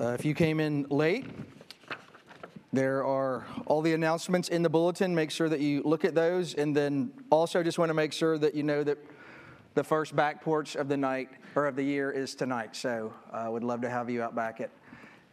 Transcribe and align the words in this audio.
Uh, 0.00 0.14
if 0.14 0.24
you 0.24 0.32
came 0.32 0.60
in 0.60 0.86
late, 0.88 1.26
there 2.72 3.04
are 3.04 3.44
all 3.66 3.82
the 3.82 3.92
announcements 3.92 4.48
in 4.48 4.62
the 4.62 4.70
bulletin. 4.70 5.14
Make 5.14 5.30
sure 5.30 5.50
that 5.50 5.60
you 5.60 5.82
look 5.84 6.06
at 6.06 6.14
those. 6.14 6.54
And 6.54 6.74
then 6.74 7.12
also 7.28 7.62
just 7.62 7.78
want 7.78 7.90
to 7.90 7.94
make 7.94 8.14
sure 8.14 8.38
that 8.38 8.54
you 8.54 8.62
know 8.62 8.82
that 8.82 8.96
the 9.74 9.84
first 9.84 10.16
back 10.16 10.42
porch 10.42 10.74
of 10.74 10.88
the 10.88 10.96
night 10.96 11.28
or 11.54 11.66
of 11.66 11.76
the 11.76 11.82
year 11.82 12.10
is 12.10 12.34
tonight. 12.34 12.74
So 12.74 13.12
I 13.30 13.44
uh, 13.44 13.50
would 13.50 13.62
love 13.62 13.82
to 13.82 13.90
have 13.90 14.08
you 14.08 14.22
out 14.22 14.34
back 14.34 14.62
at, 14.62 14.70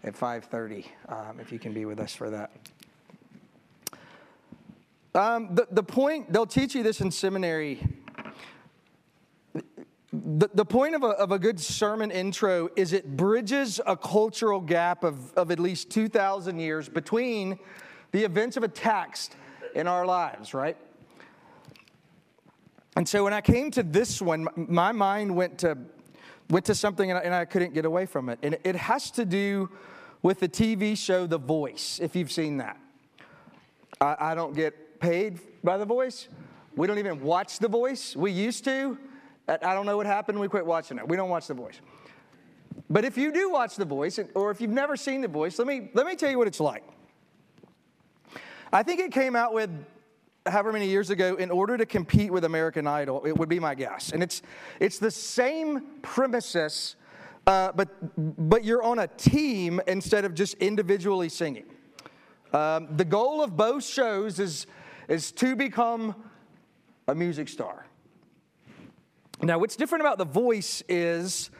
at 0.04 0.16
5.30 0.16 0.86
um, 1.08 1.40
if 1.40 1.54
you 1.54 1.60
can 1.60 1.72
be 1.72 1.86
with 1.86 2.02
us 2.02 2.14
for 2.14 2.30
that. 2.30 2.52
Um, 5.16 5.56
the, 5.56 5.66
the 5.72 5.84
point, 5.84 6.34
they'll 6.34 6.46
teach 6.46 6.76
you 6.76 6.84
this 6.84 7.00
in 7.00 7.10
seminary 7.10 7.82
the, 10.38 10.52
the 10.54 10.66
point 10.66 10.94
of 10.94 11.02
a, 11.02 11.08
of 11.08 11.32
a 11.32 11.40
good 11.40 11.60
sermon 11.60 12.12
intro 12.12 12.70
is 12.76 12.94
it 12.94 13.18
bridges 13.18 13.82
a 13.88 13.98
cultural 13.98 14.62
gap 14.62 15.04
of, 15.04 15.34
of 15.34 15.50
at 15.50 15.60
least 15.60 15.90
2,000 15.90 16.60
years 16.60 16.88
between 16.88 17.58
the 18.12 18.24
events 18.24 18.56
of 18.56 18.62
a 18.62 18.68
text 18.68 19.36
in 19.74 19.88
our 19.88 20.06
lives, 20.06 20.54
right? 20.54 20.78
And 22.96 23.10
so 23.10 23.24
when 23.24 23.34
I 23.34 23.42
came 23.42 23.72
to 23.72 23.82
this 23.82 24.22
one, 24.22 24.48
my 24.56 24.92
mind 24.92 25.36
went 25.36 25.58
to, 25.60 25.76
went 26.52 26.66
to 26.66 26.76
something 26.76 27.10
and 27.10 27.18
I, 27.18 27.22
and 27.24 27.34
I 27.34 27.46
couldn't 27.46 27.74
get 27.74 27.86
away 27.86 28.06
from 28.06 28.30
it. 28.30 28.38
And 28.44 28.60
it 28.64 28.76
has 28.76 29.10
to 29.12 29.26
do 29.26 29.72
with 30.22 30.40
the 30.40 30.50
TV 30.50 30.96
show 30.96 31.26
The 31.26 31.40
Voice, 31.40 32.00
if 32.00 32.16
you've 32.16 32.32
seen 32.32 32.58
that. 32.58 32.78
I, 34.00 34.16
I 34.20 34.36
don't 34.36 34.56
get 34.56 35.00
paid 35.00 35.40
by 35.64 35.78
The 35.78 35.86
Voice. 35.86 36.28
We 36.76 36.86
don't 36.86 37.00
even 37.00 37.22
watch 37.22 37.58
The 37.58 37.68
Voice. 37.68 38.16
We 38.16 38.32
used 38.32 38.66
to. 38.66 39.00
I 39.48 39.74
don't 39.74 39.86
know 39.86 39.98
what 39.98 40.06
happened. 40.06 40.40
We 40.40 40.48
quit 40.48 40.66
watching 40.66 40.98
it. 40.98 41.08
We 41.08 41.16
don't 41.16 41.30
watch 41.30 41.48
The 41.48 41.54
Voice. 41.54 41.80
But 42.90 43.06
if 43.06 43.18
you 43.18 43.32
do 43.32 43.50
watch 43.50 43.76
The 43.76 43.86
Voice, 43.86 44.20
or 44.36 44.52
if 44.52 44.62
you've 44.62 44.72
never 44.72 44.96
seen 44.98 45.22
The 45.22 45.28
Voice, 45.28 45.58
let 45.58 45.68
me, 45.68 45.90
let 45.94 46.06
me 46.06 46.16
tell 46.16 46.30
you 46.30 46.38
what 46.38 46.48
it's 46.48 46.60
like. 46.60 46.84
I 48.72 48.84
think 48.84 49.00
it 49.00 49.12
came 49.12 49.36
out 49.36 49.54
with 49.54 49.70
however 50.46 50.72
many 50.72 50.88
years 50.88 51.10
ago 51.10 51.36
in 51.36 51.52
order 51.52 51.78
to 51.78 51.86
compete 51.86 52.32
with 52.32 52.44
American 52.44 52.88
Idol, 52.88 53.24
it 53.26 53.38
would 53.38 53.50
be 53.50 53.60
my 53.60 53.76
guess. 53.76 54.12
And 54.12 54.22
it's, 54.22 54.42
it's 54.80 55.00
the 55.00 55.12
same 55.12 55.82
premises, 56.02 56.96
uh, 57.46 57.72
but, 57.74 57.90
but 58.50 58.64
you're 58.64 58.84
on 58.84 59.00
a 59.00 59.08
team 59.08 59.82
instead 59.88 60.26
of 60.26 60.34
just 60.34 60.56
individually 60.56 61.30
singing. 61.30 61.66
Um, 62.54 62.96
the 62.96 63.06
goal 63.06 63.42
of 63.42 63.58
both 63.58 63.84
shows 63.86 64.40
is, 64.40 64.68
is 65.08 65.32
to 65.34 65.56
become 65.56 66.16
a 67.08 67.16
music 67.16 67.50
star. 67.50 67.87
Now, 69.42 69.60
what's 69.60 69.76
different 69.76 70.02
about 70.02 70.18
The 70.18 70.26
Voice 70.26 70.82
is 70.90 71.52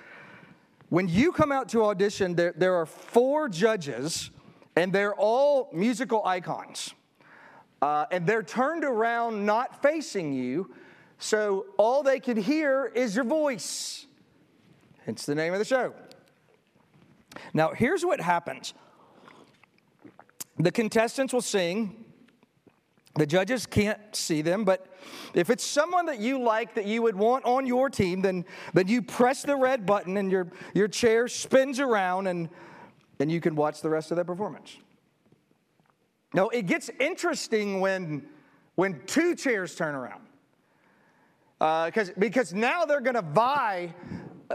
when 0.90 1.08
you 1.08 1.32
come 1.32 1.52
out 1.52 1.70
to 1.70 1.84
audition, 1.84 2.34
there, 2.36 2.54
there 2.56 2.76
are 2.76 2.86
four 2.86 3.50
judges, 3.50 4.32
and 4.76 4.92
they're 4.92 5.14
all 5.14 5.70
musical 5.74 6.26
icons. 6.26 6.94
Uh, 7.82 8.06
and 8.12 8.26
they're 8.26 8.42
turned 8.42 8.84
around 8.84 9.46
not 9.46 9.82
facing 9.84 10.34
you, 10.34 10.74
so 11.20 11.68
all 11.78 12.02
they 12.02 12.20
can 12.20 12.36
hear 12.36 12.92
is 12.96 13.16
your 13.16 13.26
voice. 13.26 14.08
It's 15.06 15.26
the 15.26 15.36
name 15.36 15.54
of 15.54 15.60
the 15.60 15.66
show. 15.66 15.94
Now, 17.54 17.74
here's 17.74 18.04
what 18.04 18.20
happens 18.20 18.74
the 20.58 20.72
contestants 20.72 21.34
will 21.34 21.42
sing, 21.42 22.06
the 23.14 23.28
judges 23.28 23.68
can't 23.68 24.16
see 24.16 24.42
them, 24.42 24.66
but 24.66 24.88
if 25.34 25.50
it's 25.50 25.64
someone 25.64 26.06
that 26.08 26.20
you 26.20 26.42
like 26.42 26.76
that 26.76 26.86
you 26.86 27.02
would 27.02 27.16
want 27.16 27.46
on 27.46 27.66
your 27.66 27.90
team, 27.90 28.22
then, 28.22 28.46
then 28.74 28.88
you 28.88 29.02
press 29.02 29.44
the 29.44 29.56
red 29.56 29.86
button 29.86 30.18
and 30.18 30.32
your, 30.32 30.48
your 30.74 30.88
chair 30.88 31.28
spins 31.28 31.80
around 31.80 32.28
and, 32.28 32.50
and 33.20 33.32
you 33.32 33.42
can 33.42 33.56
watch 33.56 33.82
the 33.82 33.90
rest 33.90 34.12
of 34.12 34.16
their 34.16 34.26
performance. 34.26 34.78
Now, 36.34 36.50
it 36.50 36.66
gets 36.66 36.90
interesting 37.00 37.80
when, 37.80 38.28
when 38.76 39.02
two 39.06 39.36
chairs 39.36 39.76
turn 39.76 39.96
around. 39.96 40.22
Uh, 41.60 41.90
because 42.20 42.54
now 42.54 42.86
they're 42.86 43.02
going 43.02 43.16
to 43.16 43.22
vie 43.22 43.94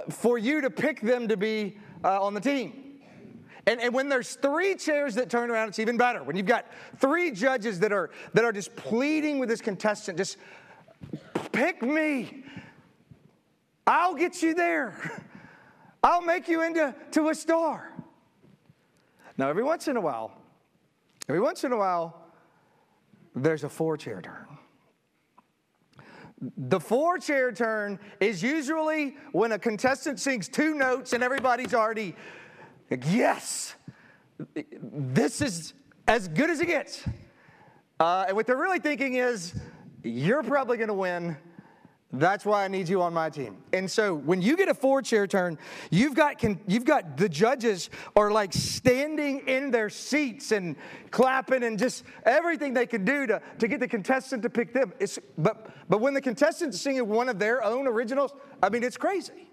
for 0.09 0.39
you 0.39 0.61
to 0.61 0.71
pick 0.71 1.01
them 1.01 1.27
to 1.29 1.37
be 1.37 1.77
uh, 2.05 2.23
on 2.23 2.35
the 2.35 2.41
team. 2.41 2.92
And, 3.67 3.81
and 3.81 3.95
when 3.95 4.09
there's 4.09 4.35
three 4.35 4.75
chairs 4.75 5.15
that 5.15 5.31
turn 5.31 5.51
around, 5.51 5.69
it's 5.69 5.79
even 5.79 5.97
better. 5.97 6.23
When 6.23 6.37
you've 6.37 6.47
got 6.47 6.67
three 6.99 7.31
judges 7.31 7.79
that 7.81 7.93
are, 7.93 8.11
that 8.35 8.45
are 8.45 8.53
just 8.53 8.75
pleading 8.75 9.39
with 9.39 9.49
this 9.49 9.61
contestant, 9.61 10.19
just 10.19 10.37
pick 11.53 11.83
me. 11.83 12.45
I'll 13.87 14.15
get 14.15 14.43
you 14.43 14.55
there. 14.55 15.23
I'll 16.03 16.23
make 16.23 16.49
you 16.49 16.63
into 16.63 16.95
to 17.13 17.29
a 17.29 17.35
star. 17.35 17.93
Now, 19.39 19.49
every 19.49 19.63
once 19.63 19.87
in 19.87 19.97
a 19.97 20.01
while, 20.01 20.33
every 21.29 21.41
once 21.41 21.63
in 21.63 21.73
a 21.73 21.77
while, 21.77 22.21
there's 23.35 23.65
a 23.65 23.69
four 23.69 23.97
chair 23.97 24.21
turn. 24.21 24.47
The 26.57 26.81
four 26.81 27.19
chair 27.19 27.53
turn 27.53 28.01
is 28.19 28.43
usually 28.43 29.17
when 29.31 29.53
a 29.53 29.59
contestant 29.59 30.19
sings 30.19 30.49
two 30.49 30.75
notes 30.75 31.13
and 31.13 31.23
everybody's 31.23 31.73
already 31.73 32.17
like, 32.93 33.05
yes, 33.11 33.75
this 34.55 35.41
is 35.41 35.73
as 36.07 36.29
good 36.29 36.51
as 36.51 36.61
it 36.61 36.67
gets. 36.67 37.03
Uh, 37.99 38.27
and 38.29 38.37
what 38.37 38.47
they're 38.47 38.57
really 38.57 38.81
thinking 38.81 39.15
is, 39.15 39.55
you're 40.03 40.43
probably 40.43 40.77
going 40.77 40.89
to 40.89 40.95
win. 40.95 41.37
That's 42.13 42.45
why 42.45 42.67
I 42.67 42.69
need 42.69 42.91
you 42.91 43.01
on 43.01 43.15
my 43.15 43.31
team. 43.31 43.57
And 43.73 43.91
so 43.91 44.15
when 44.15 44.43
you 44.43 44.55
get 44.59 44.69
a 44.69 44.75
four 44.75 45.01
chair 45.01 45.27
turn, 45.27 45.57
you've 45.91 46.15
got, 46.15 46.45
you've 46.67 46.85
got 46.85 47.17
the 47.17 47.29
judges 47.29 47.89
are 48.15 48.31
like 48.31 48.53
standing 48.53 49.49
in 49.49 49.71
their 49.71 49.89
seats 49.89 50.53
and 50.53 50.77
clapping 51.11 51.63
and 51.63 51.79
just 51.79 52.05
everything 52.27 52.75
they 52.75 52.85
can 52.85 53.07
do 53.07 53.27
to, 53.27 53.41
to 53.61 53.69
get 53.69 53.81
the 53.81 53.89
contestant 53.89 54.43
to 54.43 54.51
pick 54.51 54.75
them. 54.75 54.93
It's, 55.01 55.19
but, 55.39 55.71
but 55.89 56.03
when 56.03 56.13
the 56.13 56.21
contestant's 56.21 56.79
singing 56.79 57.09
one 57.09 57.31
of 57.31 57.39
their 57.39 57.65
own 57.65 57.87
originals, 57.87 58.35
I 58.63 58.69
mean, 58.69 58.83
it's 58.83 58.99
crazy. 58.99 59.49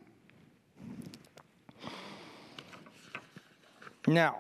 Now, 4.10 4.40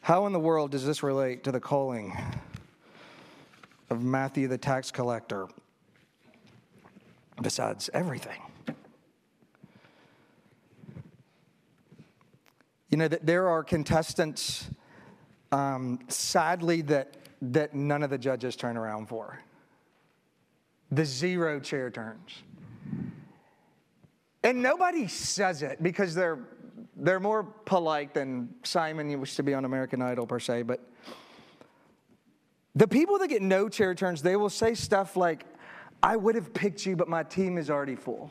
how 0.00 0.24
in 0.24 0.32
the 0.32 0.40
world 0.40 0.70
does 0.70 0.86
this 0.86 1.02
relate 1.02 1.44
to 1.44 1.52
the 1.52 1.60
calling 1.60 2.16
of 3.90 4.02
Matthew 4.02 4.48
the 4.48 4.56
tax 4.56 4.90
collector? 4.90 5.46
Besides 7.42 7.90
everything. 7.92 8.40
You 12.88 12.96
know, 12.96 13.08
that 13.08 13.26
there 13.26 13.46
are 13.46 13.62
contestants, 13.62 14.70
um, 15.52 15.98
sadly, 16.08 16.80
that, 16.80 17.18
that 17.42 17.74
none 17.74 18.02
of 18.02 18.08
the 18.08 18.16
judges 18.16 18.56
turn 18.56 18.78
around 18.78 19.10
for. 19.10 19.38
The 20.90 21.04
zero 21.04 21.60
chair 21.60 21.90
turns. 21.90 22.42
And 24.42 24.62
nobody 24.62 25.06
says 25.08 25.62
it 25.62 25.82
because 25.82 26.14
they're 26.14 26.38
they're 27.00 27.20
more 27.20 27.42
polite 27.42 28.14
than 28.14 28.54
Simon 28.62 29.10
used 29.10 29.36
to 29.36 29.42
be 29.42 29.54
on 29.54 29.64
American 29.64 30.02
Idol, 30.02 30.26
per 30.26 30.38
se. 30.38 30.62
But 30.62 30.80
the 32.74 32.86
people 32.86 33.18
that 33.18 33.28
get 33.28 33.42
no 33.42 33.68
chair 33.68 33.94
turns, 33.94 34.22
they 34.22 34.36
will 34.36 34.50
say 34.50 34.74
stuff 34.74 35.16
like, 35.16 35.44
I 36.02 36.16
would 36.16 36.34
have 36.34 36.52
picked 36.52 36.86
you, 36.86 36.96
but 36.96 37.08
my 37.08 37.22
team 37.22 37.58
is 37.58 37.70
already 37.70 37.96
full. 37.96 38.30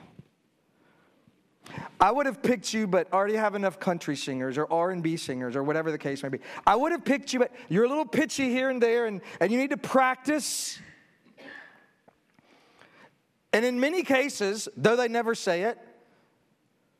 I 1.99 2.11
would 2.11 2.25
have 2.25 2.41
picked 2.41 2.73
you, 2.73 2.87
but 2.87 3.11
already 3.13 3.35
have 3.35 3.55
enough 3.55 3.79
country 3.79 4.15
singers 4.15 4.57
or 4.57 4.71
R&B 4.71 5.17
singers 5.17 5.55
or 5.55 5.63
whatever 5.63 5.91
the 5.91 5.97
case 5.97 6.23
may 6.23 6.29
be. 6.29 6.39
I 6.65 6.75
would 6.75 6.91
have 6.91 7.05
picked 7.05 7.33
you, 7.33 7.39
but 7.39 7.51
you're 7.67 7.83
a 7.83 7.89
little 7.89 8.05
pitchy 8.05 8.49
here 8.49 8.69
and 8.69 8.81
there, 8.81 9.05
and, 9.05 9.21
and 9.39 9.51
you 9.51 9.57
need 9.57 9.69
to 9.69 9.77
practice. 9.77 10.79
And 13.53 13.65
in 13.65 13.79
many 13.79 14.03
cases, 14.03 14.67
though 14.77 14.95
they 14.95 15.07
never 15.07 15.35
say 15.35 15.63
it, 15.63 15.77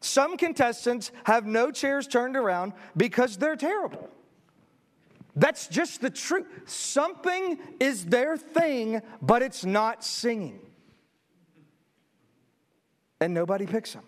some 0.01 0.37
contestants 0.37 1.11
have 1.25 1.45
no 1.45 1.71
chairs 1.71 2.07
turned 2.07 2.37
around 2.37 2.73
because 2.95 3.37
they're 3.37 3.55
terrible. 3.55 4.09
That's 5.35 5.67
just 5.67 6.01
the 6.01 6.09
truth. 6.09 6.45
Something 6.65 7.59
is 7.79 8.05
their 8.05 8.37
thing, 8.37 9.01
but 9.21 9.41
it's 9.41 9.65
not 9.65 10.03
singing. 10.03 10.59
And 13.21 13.33
nobody 13.33 13.65
picks 13.65 13.93
them. 13.93 14.03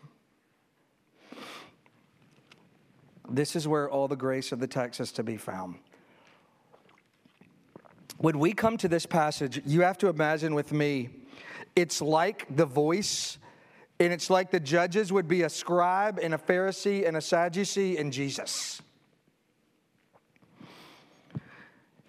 This 3.29 3.55
is 3.55 3.67
where 3.67 3.89
all 3.89 4.07
the 4.07 4.15
grace 4.15 4.51
of 4.51 4.59
the 4.59 4.67
text 4.67 4.99
is 4.99 5.11
to 5.13 5.23
be 5.23 5.37
found. 5.37 5.75
When 8.17 8.39
we 8.39 8.53
come 8.53 8.77
to 8.77 8.87
this 8.87 9.05
passage, 9.05 9.61
you 9.65 9.81
have 9.81 9.97
to 9.99 10.07
imagine 10.07 10.53
with 10.53 10.71
me, 10.71 11.09
it's 11.75 12.01
like 12.01 12.45
the 12.55 12.65
voice 12.65 13.37
and 14.01 14.11
it's 14.11 14.31
like 14.31 14.49
the 14.49 14.59
judges 14.59 15.13
would 15.13 15.27
be 15.27 15.43
a 15.43 15.49
scribe 15.49 16.19
and 16.21 16.33
a 16.33 16.37
Pharisee 16.37 17.07
and 17.07 17.15
a 17.15 17.21
Sadducee 17.21 17.97
and 17.97 18.11
Jesus. 18.11 18.81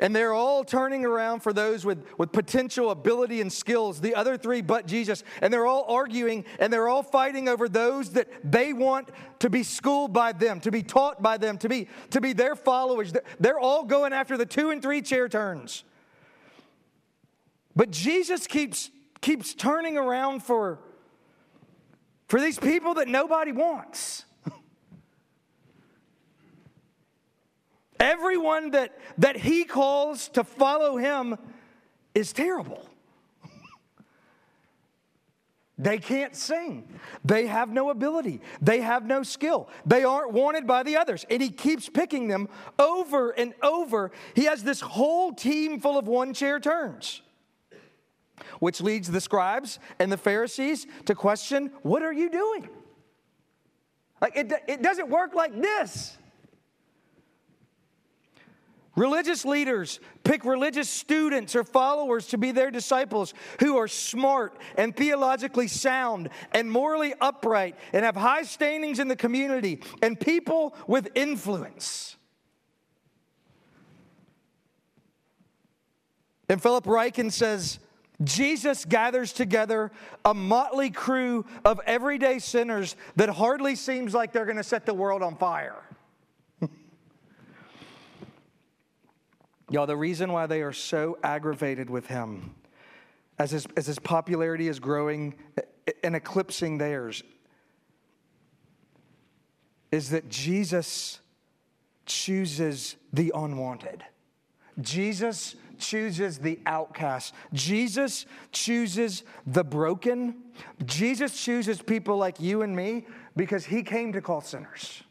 And 0.00 0.16
they're 0.16 0.32
all 0.32 0.64
turning 0.64 1.04
around 1.04 1.40
for 1.40 1.52
those 1.52 1.84
with, 1.84 2.04
with 2.16 2.32
potential 2.32 2.90
ability 2.90 3.42
and 3.42 3.52
skills, 3.52 4.00
the 4.00 4.14
other 4.14 4.38
three 4.38 4.62
but 4.62 4.86
Jesus. 4.86 5.22
And 5.42 5.52
they're 5.52 5.66
all 5.66 5.84
arguing 5.86 6.46
and 6.58 6.72
they're 6.72 6.88
all 6.88 7.02
fighting 7.02 7.46
over 7.46 7.68
those 7.68 8.10
that 8.12 8.26
they 8.42 8.72
want 8.72 9.10
to 9.40 9.50
be 9.50 9.62
schooled 9.62 10.14
by 10.14 10.32
them, 10.32 10.60
to 10.60 10.72
be 10.72 10.82
taught 10.82 11.22
by 11.22 11.36
them, 11.36 11.58
to 11.58 11.68
be, 11.68 11.88
to 12.10 12.22
be 12.22 12.32
their 12.32 12.56
followers. 12.56 13.12
They're 13.38 13.60
all 13.60 13.84
going 13.84 14.14
after 14.14 14.38
the 14.38 14.46
two 14.46 14.70
and 14.70 14.80
three 14.80 15.02
chair 15.02 15.28
turns. 15.28 15.84
But 17.76 17.90
Jesus 17.90 18.46
keeps, 18.46 18.90
keeps 19.20 19.54
turning 19.54 19.98
around 19.98 20.42
for, 20.42 20.80
for 22.28 22.40
these 22.40 22.58
people 22.58 22.94
that 22.94 23.08
nobody 23.08 23.52
wants. 23.52 24.24
Everyone 28.00 28.70
that, 28.72 28.98
that 29.18 29.36
he 29.36 29.64
calls 29.64 30.28
to 30.30 30.42
follow 30.42 30.96
him 30.96 31.36
is 32.14 32.32
terrible. 32.32 32.88
They 35.78 35.98
can't 35.98 36.36
sing. 36.36 36.88
They 37.24 37.46
have 37.46 37.70
no 37.70 37.90
ability. 37.90 38.40
They 38.60 38.80
have 38.82 39.04
no 39.04 39.22
skill. 39.22 39.68
They 39.84 40.04
aren't 40.04 40.32
wanted 40.32 40.66
by 40.66 40.82
the 40.82 40.96
others. 40.96 41.24
And 41.28 41.42
he 41.42 41.50
keeps 41.50 41.88
picking 41.88 42.28
them 42.28 42.48
over 42.78 43.30
and 43.30 43.54
over. 43.62 44.12
He 44.34 44.44
has 44.44 44.62
this 44.62 44.80
whole 44.80 45.32
team 45.32 45.80
full 45.80 45.98
of 45.98 46.06
one 46.06 46.34
chair 46.34 46.60
turns, 46.60 47.22
which 48.58 48.80
leads 48.80 49.10
the 49.10 49.20
scribes 49.20 49.78
and 49.98 50.10
the 50.10 50.16
Pharisees 50.16 50.86
to 51.06 51.14
question 51.14 51.70
what 51.82 52.02
are 52.02 52.12
you 52.12 52.30
doing? 52.30 52.68
Like, 54.20 54.36
it, 54.36 54.52
it 54.68 54.82
doesn't 54.82 55.08
work 55.08 55.34
like 55.34 55.60
this. 55.60 56.16
Religious 58.94 59.44
leaders 59.46 60.00
pick 60.22 60.44
religious 60.44 60.88
students 60.88 61.56
or 61.56 61.64
followers 61.64 62.26
to 62.28 62.38
be 62.38 62.52
their 62.52 62.70
disciples 62.70 63.32
who 63.58 63.78
are 63.78 63.88
smart 63.88 64.58
and 64.76 64.94
theologically 64.94 65.66
sound 65.66 66.28
and 66.52 66.70
morally 66.70 67.14
upright 67.20 67.74
and 67.94 68.04
have 68.04 68.16
high 68.16 68.42
standings 68.42 68.98
in 68.98 69.08
the 69.08 69.16
community 69.16 69.80
and 70.02 70.20
people 70.20 70.76
with 70.86 71.08
influence. 71.14 72.16
And 76.50 76.62
Philip 76.62 76.84
Ryken 76.84 77.32
says, 77.32 77.78
Jesus 78.24 78.84
gathers 78.84 79.32
together 79.32 79.90
a 80.24 80.34
motley 80.34 80.90
crew 80.90 81.44
of 81.64 81.80
everyday 81.86 82.38
sinners 82.38 82.96
that 83.16 83.28
hardly 83.28 83.74
seems 83.74 84.14
like 84.14 84.32
they're 84.32 84.44
going 84.44 84.56
to 84.56 84.62
set 84.62 84.86
the 84.86 84.94
world 84.94 85.22
on 85.22 85.36
fire. 85.36 85.82
Y'all, 89.70 89.86
the 89.86 89.96
reason 89.96 90.32
why 90.32 90.46
they 90.46 90.62
are 90.62 90.72
so 90.72 91.18
aggravated 91.22 91.88
with 91.90 92.06
him 92.06 92.54
as 93.38 93.50
his, 93.50 93.66
as 93.76 93.86
his 93.86 93.98
popularity 93.98 94.68
is 94.68 94.78
growing 94.78 95.34
and 96.04 96.14
eclipsing 96.14 96.78
theirs 96.78 97.22
is 99.90 100.10
that 100.10 100.28
Jesus 100.28 101.20
chooses 102.06 102.96
the 103.12 103.32
unwanted. 103.34 104.02
Jesus 104.80 105.54
chooses 105.82 106.38
the 106.38 106.58
outcast. 106.64 107.34
Jesus 107.52 108.24
chooses 108.52 109.24
the 109.46 109.62
broken. 109.62 110.36
Jesus 110.86 111.38
chooses 111.38 111.82
people 111.82 112.16
like 112.16 112.40
you 112.40 112.62
and 112.62 112.74
me 112.74 113.06
because 113.36 113.66
he 113.66 113.82
came 113.82 114.14
to 114.14 114.22
call 114.22 114.40
sinners. 114.40 115.02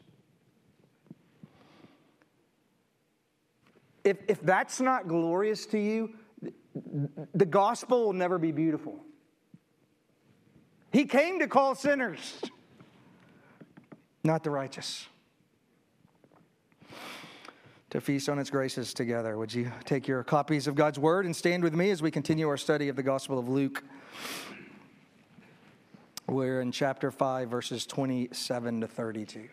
if, 4.04 4.18
if 4.28 4.40
that's 4.42 4.80
not 4.80 5.08
glorious 5.08 5.66
to 5.66 5.78
you, 5.78 6.14
the 7.34 7.46
gospel 7.46 8.06
will 8.06 8.12
never 8.12 8.38
be 8.38 8.52
beautiful. 8.52 8.98
He 10.92 11.04
came 11.04 11.38
to 11.38 11.46
call 11.46 11.74
sinners, 11.74 12.40
not 14.24 14.42
the 14.44 14.50
righteous. 14.50 15.06
To 17.92 18.00
feast 18.00 18.30
on 18.30 18.38
its 18.38 18.48
graces 18.48 18.94
together. 18.94 19.36
Would 19.36 19.52
you 19.52 19.70
take 19.84 20.08
your 20.08 20.24
copies 20.24 20.66
of 20.66 20.74
God's 20.74 20.98
word 20.98 21.26
and 21.26 21.36
stand 21.36 21.62
with 21.62 21.74
me 21.74 21.90
as 21.90 22.00
we 22.00 22.10
continue 22.10 22.48
our 22.48 22.56
study 22.56 22.88
of 22.88 22.96
the 22.96 23.02
Gospel 23.02 23.38
of 23.38 23.50
Luke? 23.50 23.84
We're 26.26 26.62
in 26.62 26.72
chapter 26.72 27.10
5, 27.10 27.50
verses 27.50 27.84
27 27.84 28.80
to 28.80 28.86
32. 28.86 29.46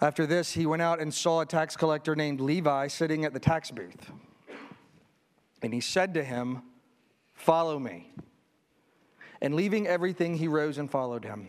After 0.00 0.26
this, 0.26 0.52
he 0.52 0.64
went 0.64 0.80
out 0.80 1.00
and 1.00 1.12
saw 1.12 1.40
a 1.40 1.46
tax 1.46 1.76
collector 1.76 2.14
named 2.14 2.40
Levi 2.40 2.86
sitting 2.86 3.24
at 3.24 3.32
the 3.32 3.40
tax 3.40 3.72
booth. 3.72 4.12
And 5.60 5.74
he 5.74 5.80
said 5.80 6.14
to 6.14 6.22
him, 6.22 6.62
Follow 7.34 7.80
me. 7.80 8.12
And 9.40 9.56
leaving 9.56 9.88
everything, 9.88 10.36
he 10.36 10.46
rose 10.46 10.78
and 10.78 10.88
followed 10.88 11.24
him. 11.24 11.48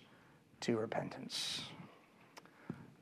to 0.61 0.77
repentance. 0.77 1.61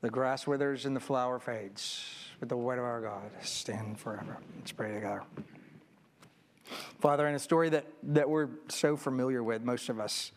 The 0.02 0.10
grass 0.10 0.48
withers 0.48 0.86
and 0.86 0.96
the 0.96 1.02
flower 1.02 1.40
fades, 1.40 2.06
but 2.40 2.50
the 2.50 2.58
word 2.58 2.80
of 2.80 2.86
our 2.86 3.02
God 3.02 3.30
stand 3.42 4.00
forever. 4.00 4.38
Let's 4.58 4.72
pray 4.72 4.94
together. 4.94 5.24
Father, 7.00 7.28
in 7.28 7.36
a 7.36 7.40
story 7.40 7.70
that, 7.70 7.86
that 8.04 8.30
we're 8.30 8.50
so 8.70 8.96
familiar 8.96 9.44
with, 9.44 9.64
most 9.64 9.90
of 9.90 10.00
us, 10.00 10.32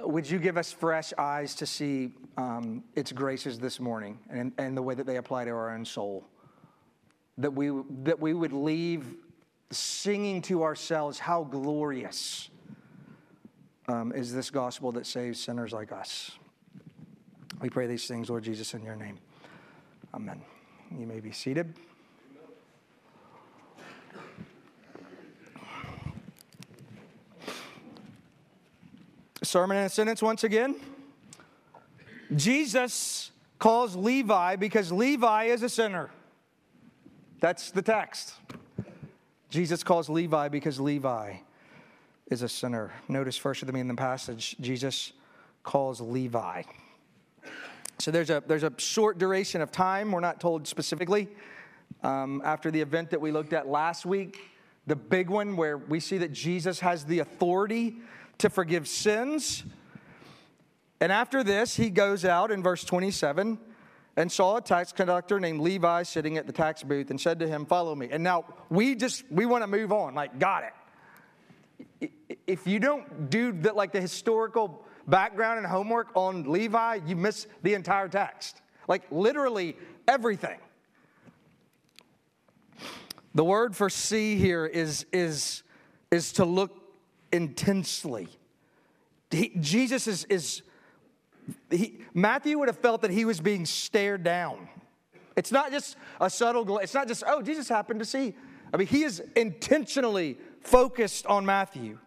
would 0.00 0.30
you 0.30 0.38
give 0.38 0.56
us 0.56 0.70
fresh 0.70 1.12
eyes 1.18 1.54
to 1.56 1.66
see 1.66 2.12
um, 2.36 2.84
its 2.94 3.10
graces 3.10 3.58
this 3.58 3.80
morning 3.80 4.18
and, 4.30 4.52
and 4.58 4.76
the 4.76 4.82
way 4.82 4.94
that 4.94 5.06
they 5.06 5.16
apply 5.16 5.44
to 5.44 5.50
our 5.50 5.74
own 5.74 5.84
soul? 5.84 6.24
That 7.38 7.52
we, 7.52 7.70
that 8.04 8.20
we 8.20 8.34
would 8.34 8.52
leave 8.52 9.16
singing 9.70 10.42
to 10.42 10.62
ourselves, 10.62 11.18
How 11.18 11.44
glorious 11.44 12.50
um, 13.88 14.12
is 14.12 14.32
this 14.32 14.50
gospel 14.50 14.92
that 14.92 15.06
saves 15.06 15.40
sinners 15.40 15.72
like 15.72 15.92
us. 15.92 16.32
We 17.60 17.70
pray 17.70 17.86
these 17.86 18.06
things, 18.06 18.30
Lord 18.30 18.44
Jesus, 18.44 18.74
in 18.74 18.82
your 18.84 18.94
name. 18.94 19.18
Amen. 20.14 20.42
You 20.96 21.06
may 21.06 21.20
be 21.20 21.32
seated. 21.32 21.74
Sermon 29.42 29.78
and 29.78 29.86
a 29.86 29.88
sentence 29.88 30.20
once 30.20 30.44
again. 30.44 30.76
Jesus 32.36 33.30
calls 33.58 33.96
Levi 33.96 34.56
because 34.56 34.92
Levi 34.92 35.44
is 35.44 35.62
a 35.62 35.68
sinner. 35.68 36.10
That's 37.40 37.70
the 37.70 37.80
text. 37.80 38.34
Jesus 39.48 39.82
calls 39.82 40.10
Levi 40.10 40.48
because 40.48 40.78
Levi 40.78 41.38
is 42.30 42.42
a 42.42 42.48
sinner. 42.48 42.92
Notice 43.08 43.36
first 43.36 43.62
with 43.62 43.72
me 43.72 43.80
in 43.80 43.88
the 43.88 43.94
passage, 43.94 44.56
Jesus 44.60 45.12
calls 45.62 46.00
Levi. 46.00 46.62
So 47.98 48.10
there's 48.10 48.30
a, 48.30 48.42
there's 48.46 48.62
a 48.62 48.72
short 48.78 49.18
duration 49.18 49.60
of 49.60 49.72
time, 49.72 50.12
we're 50.12 50.20
not 50.20 50.40
told 50.40 50.68
specifically. 50.68 51.28
Um, 52.02 52.42
after 52.44 52.70
the 52.70 52.80
event 52.80 53.10
that 53.10 53.20
we 53.20 53.32
looked 53.32 53.52
at 53.52 53.66
last 53.66 54.06
week, 54.06 54.38
the 54.86 54.94
big 54.94 55.30
one 55.30 55.56
where 55.56 55.76
we 55.76 56.00
see 56.00 56.18
that 56.18 56.32
Jesus 56.32 56.80
has 56.80 57.04
the 57.04 57.18
authority 57.18 57.96
to 58.38 58.48
forgive 58.48 58.86
sins. 58.86 59.64
And 61.00 61.10
after 61.10 61.42
this, 61.42 61.76
he 61.76 61.90
goes 61.90 62.24
out 62.24 62.50
in 62.50 62.62
verse 62.62 62.84
27 62.84 63.58
and 64.16 64.30
saw 64.30 64.56
a 64.56 64.60
tax 64.60 64.92
conductor 64.92 65.40
named 65.40 65.60
Levi 65.60 66.02
sitting 66.04 66.38
at 66.38 66.46
the 66.46 66.52
tax 66.52 66.82
booth 66.82 67.10
and 67.10 67.20
said 67.20 67.38
to 67.40 67.48
him, 67.48 67.66
Follow 67.66 67.94
me. 67.94 68.08
And 68.10 68.22
now 68.22 68.44
we 68.68 68.94
just, 68.94 69.24
we 69.30 69.46
want 69.46 69.62
to 69.62 69.68
move 69.68 69.92
on, 69.92 70.14
like, 70.14 70.38
got 70.38 70.64
it. 70.64 70.72
If 72.46 72.66
you 72.66 72.78
don't 72.78 73.30
do 73.30 73.52
the, 73.52 73.72
like 73.72 73.92
the 73.92 74.00
historical 74.00 74.84
background 75.06 75.58
and 75.58 75.66
homework 75.66 76.08
on 76.14 76.44
Levi, 76.50 77.00
you 77.06 77.16
miss 77.16 77.46
the 77.62 77.74
entire 77.74 78.08
text. 78.08 78.60
Like, 78.86 79.02
literally 79.10 79.76
everything. 80.06 80.58
The 83.34 83.44
word 83.44 83.76
for 83.76 83.90
see 83.90 84.36
here 84.36 84.66
is, 84.66 85.06
is, 85.12 85.62
is 86.10 86.32
to 86.34 86.44
look 86.44 86.76
intensely. 87.32 88.28
He, 89.30 89.52
Jesus 89.60 90.06
is, 90.06 90.24
is 90.24 90.62
he, 91.70 92.00
Matthew 92.14 92.58
would 92.58 92.68
have 92.68 92.78
felt 92.78 93.02
that 93.02 93.10
he 93.10 93.24
was 93.24 93.40
being 93.40 93.66
stared 93.66 94.24
down. 94.24 94.68
It's 95.36 95.52
not 95.52 95.70
just 95.70 95.96
a 96.20 96.28
subtle, 96.28 96.78
it's 96.78 96.94
not 96.94 97.06
just, 97.06 97.22
oh, 97.26 97.42
Jesus 97.42 97.68
happened 97.68 98.00
to 98.00 98.06
see. 98.06 98.34
I 98.72 98.76
mean, 98.76 98.88
he 98.88 99.04
is 99.04 99.22
intentionally 99.36 100.38
focused 100.62 101.26
on 101.26 101.46
Matthew. 101.46 101.98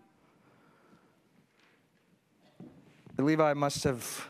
The 3.15 3.23
Levi 3.23 3.53
must 3.53 3.83
have 3.83 4.29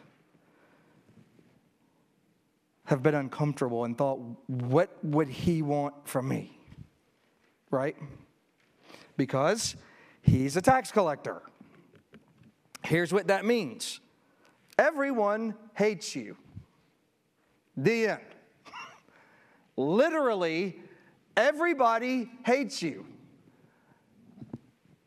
have 2.92 3.02
been 3.02 3.16
uncomfortable 3.16 3.86
and 3.86 3.98
thought, 3.98 4.20
what 4.48 4.90
would 5.02 5.30
he 5.30 5.62
want 5.62 5.94
from 6.04 6.28
me? 6.28 6.60
Right? 7.70 7.96
Because 9.16 9.78
he's 10.22 10.58
a 10.58 10.62
tax 10.62 10.92
collector. 10.92 11.42
Here's 12.84 13.14
what 13.14 13.28
that 13.28 13.46
means 13.46 14.02
everyone 14.78 15.56
hates 15.76 16.16
you. 16.16 16.36
The 17.78 18.08
end. 18.08 18.22
Literally, 19.78 20.78
everybody 21.38 22.30
hates 22.46 22.82
you. 22.82 23.06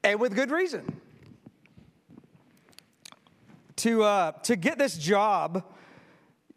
And 0.05 0.21
with 0.21 0.35
good 0.35 0.51
reason. 0.51 1.01
To, 3.77 4.05
uh, 4.05 4.33
to 4.43 4.55
get 4.55 4.79
this 4.79 4.97
job, 4.99 5.65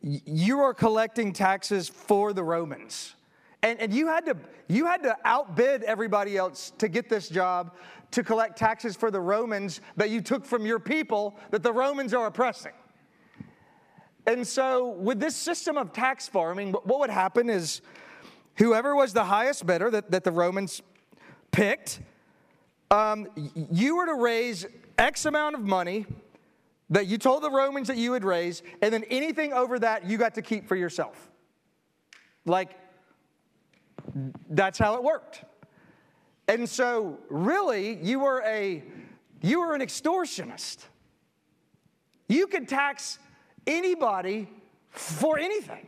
you 0.01 0.59
are 0.59 0.73
collecting 0.73 1.33
taxes 1.33 1.89
for 1.89 2.33
the 2.33 2.43
Romans. 2.43 3.15
And, 3.63 3.79
and 3.79 3.93
you, 3.93 4.07
had 4.07 4.25
to, 4.25 4.37
you 4.67 4.85
had 4.85 5.01
to 5.03 5.17
outbid 5.25 5.83
everybody 5.83 6.37
else 6.37 6.71
to 6.77 6.87
get 6.87 7.09
this 7.09 7.29
job 7.29 7.75
to 8.11 8.23
collect 8.23 8.57
taxes 8.57 8.95
for 8.95 9.09
the 9.09 9.19
Romans 9.19 9.81
that 9.95 10.09
you 10.09 10.21
took 10.21 10.45
from 10.45 10.65
your 10.65 10.79
people 10.79 11.35
that 11.51 11.63
the 11.63 11.73
Romans 11.73 12.13
are 12.13 12.27
oppressing. 12.27 12.73
And 14.25 14.45
so, 14.45 14.89
with 14.89 15.19
this 15.19 15.35
system 15.35 15.77
of 15.77 15.93
tax 15.93 16.27
farming, 16.27 16.73
what 16.73 16.99
would 16.99 17.09
happen 17.09 17.49
is 17.49 17.81
whoever 18.55 18.93
was 18.93 19.13
the 19.13 19.23
highest 19.23 19.65
bidder 19.65 19.89
that, 19.89 20.11
that 20.11 20.25
the 20.25 20.31
Romans 20.31 20.81
picked, 21.51 22.01
um, 22.91 23.27
you 23.35 23.97
were 23.97 24.05
to 24.05 24.15
raise 24.15 24.65
X 24.97 25.25
amount 25.25 25.55
of 25.55 25.61
money 25.61 26.05
that 26.89 27.07
you 27.07 27.17
told 27.17 27.43
the 27.43 27.51
Romans 27.51 27.87
that 27.87 27.97
you 27.97 28.11
would 28.11 28.23
raise, 28.23 28.63
and 28.81 28.93
then 28.93 29.03
anything 29.09 29.51
over 29.51 29.77
that 29.79 30.05
you 30.05 30.17
got 30.17 30.35
to 30.35 30.41
keep 30.41 30.67
for 30.67 30.75
yourself. 30.75 31.29
Like, 32.45 32.71
that's 34.49 34.79
how 34.79 34.95
it 34.95 35.03
worked. 35.03 35.43
And 36.47 36.67
so, 36.67 37.19
really, 37.29 37.95
you 38.01 38.19
were 38.19 38.41
a 38.45 38.83
you 39.41 39.59
were 39.59 39.75
an 39.75 39.81
extortionist. 39.81 40.85
You 42.29 42.47
could 42.47 42.67
tax 42.67 43.19
anybody 43.65 44.47
for 44.89 45.37
anything. 45.37 45.87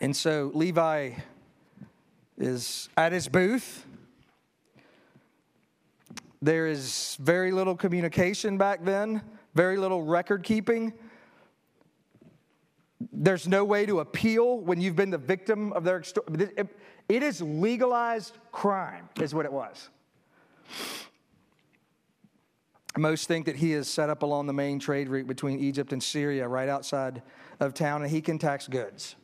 And 0.00 0.16
so 0.16 0.50
Levi 0.54 1.12
is 2.42 2.88
at 2.96 3.12
his 3.12 3.28
booth 3.28 3.86
there 6.42 6.66
is 6.66 7.16
very 7.20 7.52
little 7.52 7.76
communication 7.76 8.58
back 8.58 8.84
then, 8.84 9.22
very 9.54 9.76
little 9.76 10.02
record 10.02 10.42
keeping. 10.42 10.92
There's 13.12 13.46
no 13.46 13.64
way 13.64 13.86
to 13.86 14.00
appeal 14.00 14.58
when 14.58 14.80
you've 14.80 14.96
been 14.96 15.10
the 15.10 15.18
victim 15.18 15.72
of 15.72 15.84
their 15.84 15.98
extortion. 15.98 16.50
It 17.08 17.22
is 17.22 17.40
legalized 17.40 18.38
crime, 18.50 19.08
is 19.20 19.32
what 19.32 19.46
it 19.46 19.52
was. 19.52 19.88
Most 22.98 23.28
think 23.28 23.46
that 23.46 23.56
he 23.56 23.72
is 23.72 23.88
set 23.88 24.10
up 24.10 24.24
along 24.24 24.48
the 24.48 24.52
main 24.52 24.80
trade 24.80 25.08
route 25.08 25.28
between 25.28 25.60
Egypt 25.60 25.92
and 25.92 26.02
Syria, 26.02 26.48
right 26.48 26.68
outside 26.68 27.22
of 27.60 27.72
town, 27.72 28.02
and 28.02 28.10
he 28.10 28.20
can 28.20 28.38
tax 28.38 28.66
goods. 28.66 29.14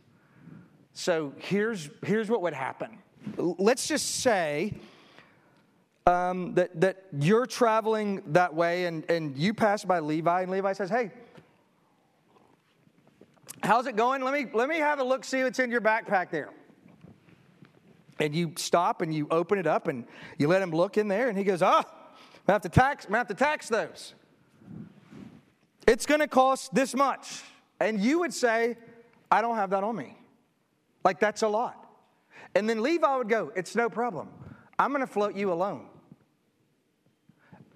So 0.92 1.32
here's, 1.38 1.90
here's 2.04 2.30
what 2.30 2.42
would 2.42 2.54
happen. 2.54 2.98
Let's 3.36 3.86
just 3.86 4.16
say 4.16 4.74
um, 6.06 6.54
that, 6.54 6.80
that 6.80 7.04
you're 7.18 7.46
traveling 7.46 8.22
that 8.28 8.54
way 8.54 8.86
and, 8.86 9.08
and 9.10 9.36
you 9.36 9.52
pass 9.52 9.84
by 9.84 10.00
Levi, 10.00 10.42
and 10.42 10.50
Levi 10.50 10.72
says, 10.72 10.88
Hey, 10.88 11.10
how's 13.62 13.86
it 13.86 13.96
going? 13.96 14.22
Let 14.22 14.32
me, 14.32 14.46
let 14.54 14.68
me 14.68 14.78
have 14.78 15.00
a 15.00 15.04
look, 15.04 15.24
see 15.24 15.42
what's 15.42 15.58
in 15.58 15.70
your 15.70 15.80
backpack 15.80 16.30
there. 16.30 16.50
And 18.18 18.34
you 18.34 18.52
stop 18.56 19.02
and 19.02 19.14
you 19.14 19.28
open 19.30 19.58
it 19.58 19.66
up 19.66 19.86
and 19.86 20.04
you 20.38 20.48
let 20.48 20.62
him 20.62 20.70
look 20.70 20.96
in 20.96 21.08
there, 21.08 21.28
and 21.28 21.36
he 21.36 21.44
goes, 21.44 21.62
Ah, 21.62 21.84
oh, 21.86 21.90
I 22.48 22.52
have 22.52 22.62
to 22.62 22.68
tax, 22.68 23.06
I 23.10 23.16
have 23.16 23.28
to 23.28 23.34
tax 23.34 23.68
those. 23.68 24.14
It's 25.86 26.06
going 26.06 26.20
to 26.20 26.28
cost 26.28 26.74
this 26.74 26.94
much. 26.94 27.42
And 27.80 28.00
you 28.00 28.18
would 28.20 28.34
say, 28.34 28.76
I 29.30 29.40
don't 29.40 29.56
have 29.56 29.70
that 29.70 29.84
on 29.84 29.96
me. 29.96 30.18
Like, 31.04 31.20
that's 31.20 31.42
a 31.42 31.48
lot. 31.48 31.87
And 32.54 32.68
then 32.68 32.82
Levi 32.82 33.16
would 33.16 33.28
go, 33.28 33.52
It's 33.54 33.76
no 33.76 33.88
problem. 33.88 34.28
I'm 34.78 34.90
going 34.90 35.00
to 35.00 35.12
float 35.12 35.34
you 35.34 35.52
a 35.52 35.54
loan 35.54 35.86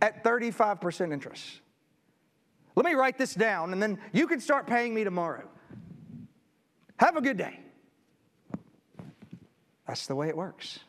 at 0.00 0.24
35% 0.24 1.12
interest. 1.12 1.60
Let 2.74 2.86
me 2.86 2.94
write 2.94 3.18
this 3.18 3.34
down 3.34 3.72
and 3.72 3.82
then 3.82 3.98
you 4.12 4.26
can 4.26 4.40
start 4.40 4.66
paying 4.66 4.94
me 4.94 5.04
tomorrow. 5.04 5.48
Have 6.96 7.16
a 7.16 7.20
good 7.20 7.36
day. 7.36 7.60
That's 9.86 10.06
the 10.06 10.14
way 10.14 10.28
it 10.28 10.36
works. 10.36 10.80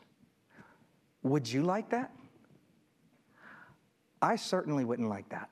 Would 1.22 1.50
you 1.50 1.62
like 1.62 1.90
that? 1.90 2.12
I 4.22 4.36
certainly 4.36 4.84
wouldn't 4.84 5.08
like 5.08 5.28
that. 5.30 5.50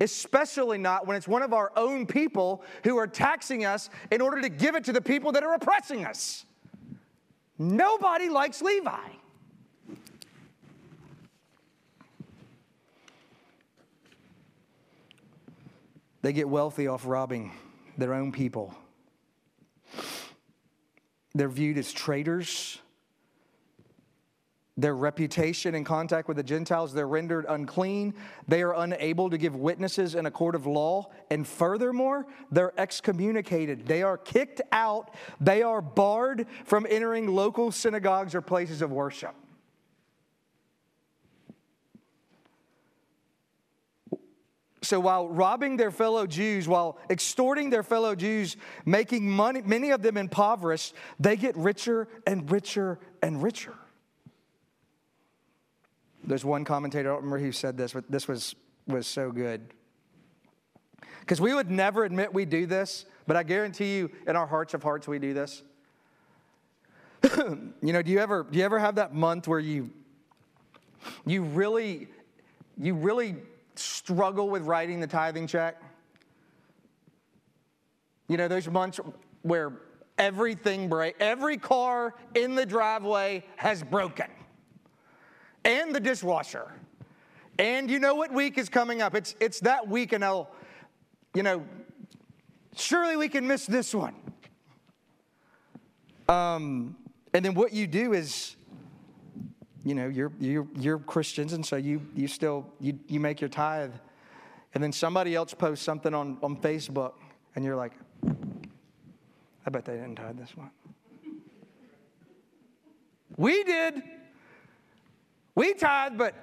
Especially 0.00 0.78
not 0.78 1.06
when 1.06 1.16
it's 1.16 1.28
one 1.28 1.42
of 1.42 1.52
our 1.52 1.72
own 1.76 2.06
people 2.06 2.62
who 2.84 2.96
are 2.96 3.06
taxing 3.06 3.64
us 3.64 3.90
in 4.10 4.20
order 4.20 4.40
to 4.40 4.48
give 4.48 4.74
it 4.74 4.84
to 4.84 4.92
the 4.92 5.00
people 5.00 5.32
that 5.32 5.42
are 5.42 5.54
oppressing 5.54 6.04
us. 6.04 6.44
Nobody 7.58 8.28
likes 8.28 8.62
Levi. 8.62 9.08
They 16.22 16.32
get 16.32 16.48
wealthy 16.48 16.86
off 16.86 17.06
robbing 17.06 17.52
their 17.96 18.14
own 18.14 18.32
people. 18.32 18.74
They're 21.34 21.48
viewed 21.48 21.78
as 21.78 21.92
traitors. 21.92 22.80
Their 24.78 24.94
reputation 24.94 25.74
in 25.74 25.82
contact 25.82 26.28
with 26.28 26.36
the 26.36 26.42
Gentiles, 26.44 26.94
they're 26.94 27.08
rendered 27.08 27.46
unclean. 27.48 28.14
They 28.46 28.62
are 28.62 28.74
unable 28.76 29.28
to 29.28 29.36
give 29.36 29.56
witnesses 29.56 30.14
in 30.14 30.24
a 30.24 30.30
court 30.30 30.54
of 30.54 30.66
law. 30.66 31.10
And 31.32 31.44
furthermore, 31.44 32.26
they're 32.52 32.72
excommunicated. 32.78 33.86
They 33.86 34.04
are 34.04 34.16
kicked 34.16 34.60
out. 34.70 35.12
They 35.40 35.62
are 35.62 35.82
barred 35.82 36.46
from 36.64 36.86
entering 36.88 37.26
local 37.26 37.72
synagogues 37.72 38.36
or 38.36 38.40
places 38.40 38.80
of 38.80 38.92
worship. 38.92 39.34
So 44.80 45.00
while 45.00 45.28
robbing 45.28 45.76
their 45.76 45.90
fellow 45.90 46.24
Jews, 46.24 46.68
while 46.68 46.98
extorting 47.10 47.68
their 47.68 47.82
fellow 47.82 48.14
Jews, 48.14 48.56
making 48.86 49.28
money, 49.28 49.60
many 49.60 49.90
of 49.90 50.02
them 50.02 50.16
impoverished, 50.16 50.94
they 51.18 51.34
get 51.34 51.56
richer 51.56 52.06
and 52.28 52.48
richer 52.48 53.00
and 53.20 53.42
richer. 53.42 53.74
There's 56.28 56.44
one 56.44 56.64
commentator, 56.64 57.08
I 57.08 57.14
don't 57.14 57.24
remember 57.24 57.38
who 57.38 57.52
said 57.52 57.78
this, 57.78 57.94
but 57.94 58.10
this 58.10 58.28
was, 58.28 58.54
was 58.86 59.06
so 59.06 59.32
good. 59.32 59.72
Because 61.20 61.40
we 61.40 61.54
would 61.54 61.70
never 61.70 62.04
admit 62.04 62.34
we 62.34 62.44
do 62.44 62.66
this, 62.66 63.06
but 63.26 63.34
I 63.34 63.42
guarantee 63.42 63.96
you, 63.96 64.10
in 64.26 64.36
our 64.36 64.46
hearts 64.46 64.74
of 64.74 64.82
hearts, 64.82 65.08
we 65.08 65.18
do 65.18 65.32
this. 65.32 65.62
you 67.38 67.92
know, 67.92 68.02
do 68.02 68.10
you 68.10 68.18
ever 68.18 68.46
do 68.48 68.58
you 68.58 68.64
ever 68.64 68.78
have 68.78 68.94
that 68.94 69.14
month 69.14 69.48
where 69.48 69.58
you 69.58 69.90
you 71.26 71.42
really 71.42 72.08
you 72.78 72.94
really 72.94 73.34
struggle 73.74 74.48
with 74.48 74.62
writing 74.62 75.00
the 75.00 75.06
tithing 75.06 75.46
check? 75.46 75.82
You 78.28 78.36
know, 78.36 78.46
those 78.46 78.68
months 78.68 79.00
where 79.42 79.72
everything 80.16 80.88
break, 80.88 81.16
every 81.18 81.56
car 81.56 82.14
in 82.34 82.54
the 82.54 82.66
driveway 82.66 83.44
has 83.56 83.82
broken, 83.82 84.28
and 85.64 85.94
the 85.94 86.00
dishwasher. 86.00 86.72
And 87.58 87.90
you 87.90 87.98
know 87.98 88.14
what 88.14 88.32
week 88.32 88.58
is 88.58 88.68
coming 88.68 89.02
up? 89.02 89.14
It's, 89.14 89.34
it's 89.40 89.60
that 89.60 89.88
week, 89.88 90.12
and 90.12 90.24
I'll, 90.24 90.50
you 91.34 91.42
know, 91.42 91.64
surely 92.76 93.16
we 93.16 93.28
can 93.28 93.46
miss 93.46 93.66
this 93.66 93.94
one. 93.94 94.14
Um, 96.28 96.96
and 97.34 97.44
then 97.44 97.54
what 97.54 97.72
you 97.72 97.86
do 97.86 98.12
is 98.12 98.56
you 99.88 99.94
know, 99.94 100.08
you're, 100.08 100.32
you're, 100.38 100.66
you're 100.78 100.98
Christians, 100.98 101.54
and 101.54 101.64
so 101.64 101.76
you, 101.76 102.02
you 102.14 102.28
still, 102.28 102.66
you, 102.78 102.98
you 103.06 103.20
make 103.20 103.40
your 103.40 103.48
tithe. 103.48 103.92
And 104.74 104.84
then 104.84 104.92
somebody 104.92 105.34
else 105.34 105.54
posts 105.54 105.82
something 105.82 106.12
on, 106.12 106.36
on 106.42 106.58
Facebook, 106.58 107.14
and 107.56 107.64
you're 107.64 107.74
like, 107.74 107.92
I 109.66 109.70
bet 109.70 109.86
they 109.86 109.94
didn't 109.94 110.16
tithe 110.16 110.36
this 110.36 110.54
one. 110.54 110.70
We 113.38 113.64
did. 113.64 114.02
We 115.58 115.74
tithe, 115.74 116.12
but 116.16 116.36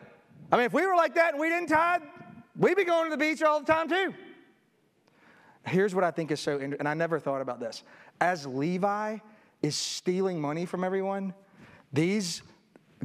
I 0.52 0.58
mean, 0.58 0.66
if 0.66 0.74
we 0.74 0.86
were 0.86 0.94
like 0.94 1.16
that 1.16 1.32
and 1.32 1.40
we 1.40 1.48
didn't 1.48 1.70
tithe, 1.70 2.02
we'd 2.58 2.76
be 2.76 2.84
going 2.84 3.06
to 3.06 3.10
the 3.10 3.18
beach 3.18 3.42
all 3.42 3.62
the 3.62 3.66
time 3.66 3.88
too. 3.88 4.14
here's 5.66 5.96
what 5.96 6.04
I 6.04 6.12
think 6.12 6.32
is 6.32 6.42
so, 6.42 6.60
and 6.60 6.86
I 6.86 6.94
never 6.96 7.18
thought 7.18 7.40
about 7.40 7.62
this. 7.62 7.84
As 8.20 8.46
Levi 8.46 9.20
is 9.62 9.74
stealing 9.78 10.42
money 10.42 10.66
from 10.66 10.84
everyone, 10.84 11.34
these 11.94 12.42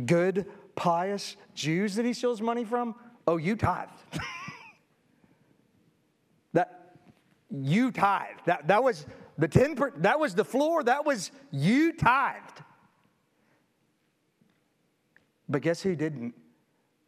good, 0.05 0.47
pious 0.75 1.37
Jews 1.55 1.95
that 1.95 2.05
he 2.05 2.13
steals 2.13 2.41
money 2.41 2.65
from, 2.65 2.97
oh, 3.29 3.37
you 3.37 3.55
tithe. 3.55 3.89
that 6.55 6.97
you 7.53 7.93
tithe. 7.93 8.35
That, 8.47 8.67
that 8.67 8.83
was 8.83 9.07
the 9.39 9.47
10 9.47 9.77
per, 9.77 9.93
that 9.99 10.19
was 10.19 10.35
the 10.35 10.45
floor, 10.45 10.83
that 10.83 11.07
was 11.07 11.31
you 11.53 11.93
tithed. 11.93 12.65
But 15.51 15.63
guess 15.63 15.83
who 15.83 15.97
didn't? 15.97 16.35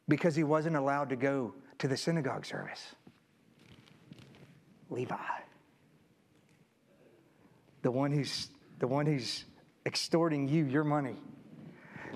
Because 0.09 0.35
he 0.35 0.43
wasn't 0.43 0.75
allowed 0.75 1.09
to 1.11 1.17
go 1.17 1.55
to 1.79 1.87
the 1.87 1.97
synagogue 1.97 2.45
service. 2.45 2.95
Levi. 4.91 5.17
The 7.83 7.91
one 7.91 8.11
who's 8.11 8.49
the 8.81 8.87
one 8.89 9.07
who's 9.07 9.45
extorting 9.87 10.49
you 10.49 10.65
your 10.65 10.85
money. 10.85 11.17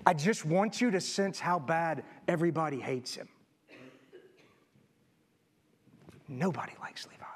I 0.05 0.15
just 0.15 0.45
want 0.45 0.81
you 0.81 0.91
to 0.91 1.01
sense 1.01 1.39
how 1.39 1.61
bad 1.61 2.03
everybody 2.27 2.81
hates 2.81 3.15
him. 3.15 3.29
Nobody 6.29 6.73
likes 6.83 7.07
Levi. 7.07 7.36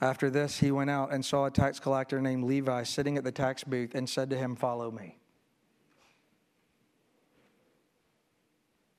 After 0.00 0.30
this, 0.30 0.58
he 0.58 0.70
went 0.70 0.90
out 0.90 1.12
and 1.12 1.24
saw 1.24 1.46
a 1.46 1.50
tax 1.50 1.80
collector 1.80 2.20
named 2.20 2.44
Levi 2.44 2.84
sitting 2.84 3.18
at 3.18 3.24
the 3.24 3.32
tax 3.32 3.64
booth 3.64 3.94
and 3.94 4.08
said 4.08 4.30
to 4.30 4.36
him, 4.36 4.54
Follow 4.54 4.90
me. 4.90 5.18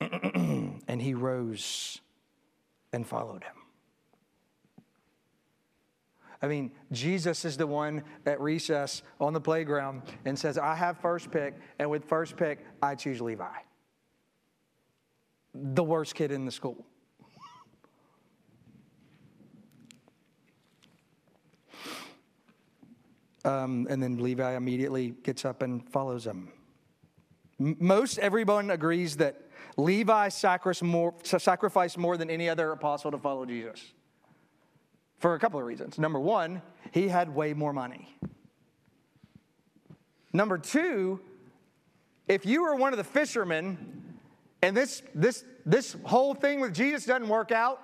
and 0.00 1.00
he 1.00 1.14
rose 1.14 2.00
and 2.92 3.06
followed 3.06 3.44
him. 3.44 3.54
I 6.42 6.48
mean, 6.48 6.72
Jesus 6.90 7.44
is 7.44 7.56
the 7.56 7.66
one 7.66 8.02
at 8.24 8.40
recess 8.40 9.02
on 9.20 9.32
the 9.32 9.40
playground 9.40 10.02
and 10.24 10.38
says, 10.38 10.56
I 10.56 10.74
have 10.74 10.98
first 10.98 11.30
pick, 11.30 11.54
and 11.78 11.90
with 11.90 12.04
first 12.04 12.36
pick, 12.36 12.64
I 12.82 12.94
choose 12.94 13.20
Levi. 13.20 13.44
The 15.54 15.84
worst 15.84 16.14
kid 16.14 16.32
in 16.32 16.46
the 16.46 16.52
school. 16.52 16.86
Um, 23.44 23.86
and 23.88 24.02
then 24.02 24.18
Levi 24.18 24.54
immediately 24.56 25.14
gets 25.22 25.44
up 25.44 25.62
and 25.62 25.88
follows 25.90 26.26
him. 26.26 26.52
Most 27.58 28.18
everyone 28.18 28.70
agrees 28.70 29.16
that 29.18 29.40
Levi 29.76 30.28
sacrificed 30.28 31.98
more 31.98 32.16
than 32.16 32.30
any 32.30 32.48
other 32.48 32.72
apostle 32.72 33.10
to 33.10 33.18
follow 33.18 33.44
Jesus 33.46 33.92
for 35.18 35.34
a 35.34 35.38
couple 35.38 35.60
of 35.60 35.66
reasons. 35.66 35.98
Number 35.98 36.18
one, 36.18 36.62
he 36.92 37.08
had 37.08 37.34
way 37.34 37.52
more 37.52 37.72
money. 37.72 38.16
Number 40.32 40.58
two, 40.58 41.20
if 42.28 42.46
you 42.46 42.62
were 42.62 42.76
one 42.76 42.92
of 42.92 42.96
the 42.96 43.04
fishermen 43.04 44.16
and 44.62 44.76
this, 44.76 45.02
this, 45.14 45.44
this 45.66 45.96
whole 46.04 46.34
thing 46.34 46.60
with 46.60 46.74
Jesus 46.74 47.04
doesn't 47.04 47.28
work 47.28 47.52
out, 47.52 47.82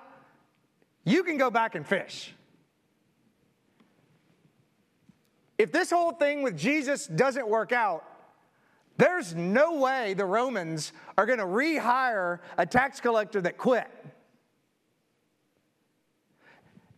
you 1.03 1.23
can 1.23 1.37
go 1.37 1.49
back 1.49 1.75
and 1.75 1.85
fish. 1.85 2.33
If 5.57 5.71
this 5.71 5.89
whole 5.89 6.11
thing 6.11 6.43
with 6.43 6.57
Jesus 6.57 7.07
doesn't 7.07 7.47
work 7.47 7.71
out, 7.71 8.03
there's 8.97 9.35
no 9.35 9.77
way 9.77 10.13
the 10.13 10.25
Romans 10.25 10.91
are 11.17 11.25
going 11.25 11.39
to 11.39 11.45
rehire 11.45 12.39
a 12.57 12.65
tax 12.65 12.99
collector 12.99 13.41
that 13.41 13.57
quit. 13.57 13.87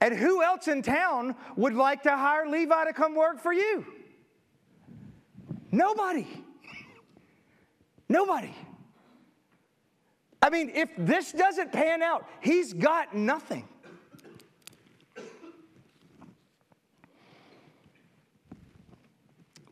And 0.02 0.18
who 0.18 0.42
else 0.42 0.68
in 0.70 0.82
town 0.82 1.36
would 1.58 1.74
like 1.74 2.04
to 2.04 2.16
hire 2.16 2.48
Levi 2.48 2.86
to 2.86 2.94
come 2.94 3.16
work 3.16 3.40
for 3.40 3.52
you? 3.52 3.86
Nobody. 5.72 6.28
Nobody. 8.08 8.56
I 10.42 10.50
mean, 10.50 10.72
if 10.74 10.90
this 10.98 11.34
doesn't 11.34 11.74
pan 11.74 12.02
out, 12.02 12.26
he's 12.40 12.74
got 12.74 13.14
nothing. 13.14 13.68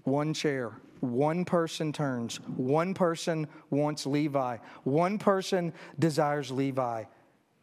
One 0.08 0.34
chair, 0.34 0.72
one 1.02 1.44
person 1.44 1.92
turns, 1.92 2.38
one 2.56 2.94
person 2.94 3.46
wants 3.70 4.06
Levi, 4.06 4.56
one 4.86 5.18
person 5.18 5.74
desires 6.00 6.50
Levi, 6.50 7.04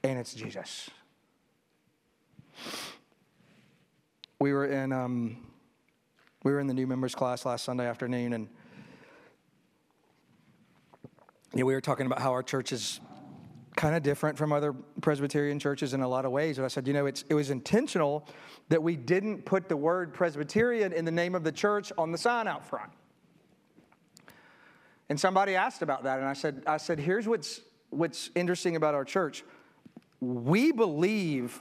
and 0.02 0.18
it's 0.18 0.35
Jesus. 0.35 0.90
We 4.38 4.52
were 4.52 4.66
in 4.66 4.92
um, 4.92 5.38
we 6.42 6.52
were 6.52 6.61
in 6.61 6.66
the 6.66 6.74
new 6.74 6.87
members 6.87 7.14
class 7.14 7.46
last 7.46 7.64
Sunday 7.64 7.87
afternoon, 7.87 8.35
and 8.35 8.48
you 11.54 11.61
know, 11.61 11.64
we 11.64 11.72
were 11.72 11.80
talking 11.80 12.04
about 12.04 12.20
how 12.20 12.33
our 12.33 12.42
church 12.42 12.72
is 12.72 13.00
kind 13.76 13.96
of 13.96 14.02
different 14.02 14.38
from 14.38 14.52
other 14.52 14.72
Presbyterian 15.00 15.58
churches 15.58 15.94
in 15.94 16.00
a 16.00 16.08
lot 16.08 16.24
of 16.24 16.30
ways. 16.30 16.58
And 16.58 16.64
I 16.64 16.68
said, 16.68 16.87
you 16.87 16.92
know, 16.92 17.06
it 17.06 17.34
was 17.34 17.50
intentional 17.50 18.26
that 18.68 18.82
we 18.82 18.96
didn't 18.96 19.44
put 19.44 19.68
the 19.68 19.76
word 19.76 20.14
Presbyterian 20.14 20.92
in 20.92 21.04
the 21.04 21.10
name 21.10 21.34
of 21.34 21.44
the 21.44 21.52
church 21.52 21.92
on 21.98 22.12
the 22.12 22.18
sign 22.18 22.46
out 22.46 22.64
front. 22.64 22.90
And 25.08 25.18
somebody 25.18 25.54
asked 25.54 25.82
about 25.82 26.04
that, 26.04 26.18
and 26.18 26.26
I 26.26 26.32
said, 26.32 26.62
I 26.66 26.78
said, 26.78 26.98
here's 26.98 27.28
what's 27.28 27.60
what's 27.90 28.30
interesting 28.34 28.76
about 28.76 28.94
our 28.94 29.04
church. 29.04 29.44
We 30.20 30.72
believe 30.72 31.60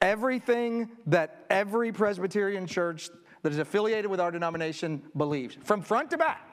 everything 0.00 0.90
that 1.06 1.46
every 1.50 1.92
Presbyterian 1.92 2.66
church 2.66 3.10
that 3.42 3.52
is 3.52 3.58
affiliated 3.58 4.10
with 4.10 4.20
our 4.20 4.30
denomination 4.30 5.02
believes, 5.16 5.56
from 5.62 5.82
front 5.82 6.10
to 6.10 6.18
back. 6.18 6.44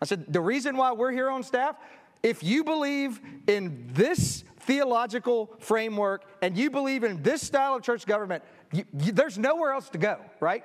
I 0.00 0.04
said, 0.04 0.32
the 0.32 0.40
reason 0.40 0.76
why 0.76 0.92
we're 0.92 1.12
here 1.12 1.30
on 1.30 1.42
staff, 1.44 1.76
if 2.22 2.42
you 2.42 2.64
believe 2.64 3.20
in 3.46 3.88
this 3.92 4.44
theological 4.60 5.54
framework 5.58 6.24
and 6.40 6.56
you 6.56 6.70
believe 6.70 7.04
in 7.04 7.22
this 7.22 7.42
style 7.42 7.74
of 7.74 7.82
church 7.82 8.06
government, 8.06 8.44
you, 8.72 8.84
you, 8.98 9.12
there's 9.12 9.38
nowhere 9.38 9.72
else 9.72 9.88
to 9.90 9.98
go, 9.98 10.18
right? 10.40 10.64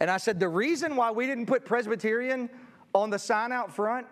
And 0.00 0.10
I 0.10 0.16
said, 0.16 0.40
the 0.40 0.48
reason 0.48 0.96
why 0.96 1.10
we 1.10 1.26
didn't 1.26 1.46
put 1.46 1.64
Presbyterian 1.64 2.50
on 2.94 3.10
the 3.10 3.18
sign 3.18 3.52
out 3.52 3.74
front 3.74 4.06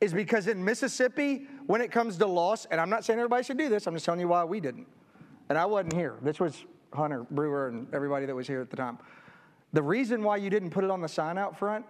is 0.00 0.14
because 0.14 0.46
in 0.46 0.64
Mississippi, 0.64 1.46
when 1.66 1.80
it 1.80 1.90
comes 1.90 2.16
to 2.16 2.26
loss, 2.26 2.66
and 2.70 2.80
I'm 2.80 2.90
not 2.90 3.04
saying 3.04 3.18
everybody 3.18 3.44
should 3.44 3.58
do 3.58 3.68
this, 3.68 3.86
I'm 3.86 3.94
just 3.94 4.04
telling 4.04 4.20
you 4.20 4.28
why 4.28 4.44
we 4.44 4.60
didn't. 4.60 4.86
And 5.48 5.58
I 5.58 5.66
wasn't 5.66 5.92
here. 5.92 6.16
This 6.22 6.40
was 6.40 6.64
Hunter 6.92 7.26
Brewer 7.30 7.68
and 7.68 7.92
everybody 7.92 8.26
that 8.26 8.34
was 8.34 8.46
here 8.46 8.60
at 8.60 8.70
the 8.70 8.76
time. 8.76 8.98
The 9.72 9.82
reason 9.82 10.22
why 10.22 10.36
you 10.36 10.50
didn't 10.50 10.70
put 10.70 10.84
it 10.84 10.90
on 10.90 11.00
the 11.00 11.08
sign 11.08 11.38
out 11.38 11.58
front 11.58 11.84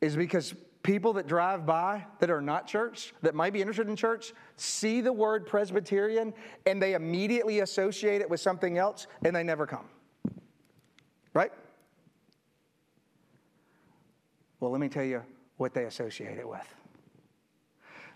is 0.00 0.16
because 0.16 0.54
people 0.82 1.12
that 1.14 1.26
drive 1.26 1.64
by 1.64 2.04
that 2.18 2.30
are 2.30 2.40
not 2.40 2.66
church, 2.66 3.14
that 3.22 3.34
might 3.34 3.52
be 3.52 3.60
interested 3.60 3.88
in 3.88 3.96
church, 3.96 4.32
see 4.56 5.00
the 5.00 5.12
word 5.12 5.46
Presbyterian 5.46 6.34
and 6.66 6.82
they 6.82 6.94
immediately 6.94 7.60
associate 7.60 8.20
it 8.20 8.28
with 8.28 8.40
something 8.40 8.78
else 8.78 9.06
and 9.24 9.34
they 9.34 9.42
never 9.42 9.66
come. 9.66 9.84
Right? 11.34 11.52
Well, 14.60 14.70
let 14.70 14.80
me 14.80 14.88
tell 14.88 15.04
you 15.04 15.22
what 15.56 15.74
they 15.74 15.84
associate 15.84 16.38
it 16.38 16.48
with. 16.48 16.74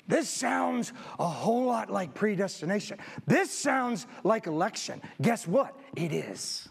This 0.08 0.28
sounds 0.28 0.92
a 1.18 1.26
whole 1.26 1.64
lot 1.66 1.90
like 1.90 2.14
predestination. 2.14 2.98
This 3.26 3.50
sounds 3.50 4.06
like 4.22 4.46
election. 4.46 5.02
Guess 5.20 5.48
what? 5.48 5.76
It 5.96 6.12
is. 6.12 6.68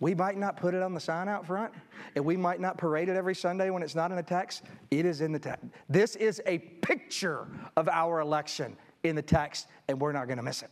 We 0.00 0.14
might 0.14 0.36
not 0.36 0.56
put 0.56 0.74
it 0.74 0.82
on 0.82 0.94
the 0.94 1.00
sign 1.00 1.28
out 1.28 1.46
front, 1.46 1.72
and 2.14 2.24
we 2.24 2.36
might 2.36 2.60
not 2.60 2.78
parade 2.78 3.08
it 3.08 3.16
every 3.16 3.34
Sunday 3.34 3.70
when 3.70 3.82
it's 3.82 3.94
not 3.94 4.10
in 4.10 4.16
the 4.16 4.22
text. 4.22 4.62
It 4.90 5.04
is 5.04 5.20
in 5.20 5.32
the 5.32 5.38
text. 5.38 5.64
This 5.88 6.14
is 6.16 6.40
a 6.46 6.58
picture 6.58 7.48
of 7.76 7.88
our 7.88 8.20
election 8.20 8.76
in 9.02 9.16
the 9.16 9.22
text, 9.22 9.66
and 9.88 10.00
we're 10.00 10.12
not 10.12 10.26
going 10.26 10.38
to 10.38 10.42
miss 10.44 10.62
it. 10.62 10.70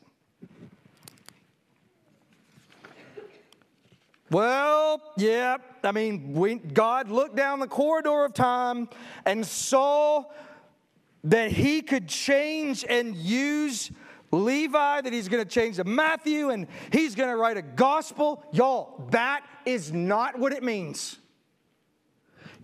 Well, 4.30 5.00
yeah, 5.16 5.58
I 5.84 5.92
mean, 5.92 6.32
we, 6.32 6.56
God 6.56 7.08
looked 7.08 7.36
down 7.36 7.60
the 7.60 7.68
corridor 7.68 8.24
of 8.24 8.34
time 8.34 8.88
and 9.24 9.46
saw 9.46 10.24
that 11.24 11.52
he 11.52 11.80
could 11.80 12.08
change 12.08 12.84
and 12.88 13.14
use 13.14 13.92
Levi, 14.30 15.00
that 15.00 15.12
he's 15.12 15.28
going 15.28 15.44
to 15.44 15.48
change 15.48 15.76
to 15.76 15.84
Matthew, 15.84 16.50
and 16.50 16.66
he's 16.92 17.14
going 17.14 17.30
to 17.30 17.36
write 17.36 17.56
a 17.56 17.62
gospel. 17.62 18.44
Y'all, 18.52 19.06
that 19.10 19.44
is 19.64 19.92
not 19.92 20.38
what 20.38 20.52
it 20.52 20.62
means. 20.62 21.18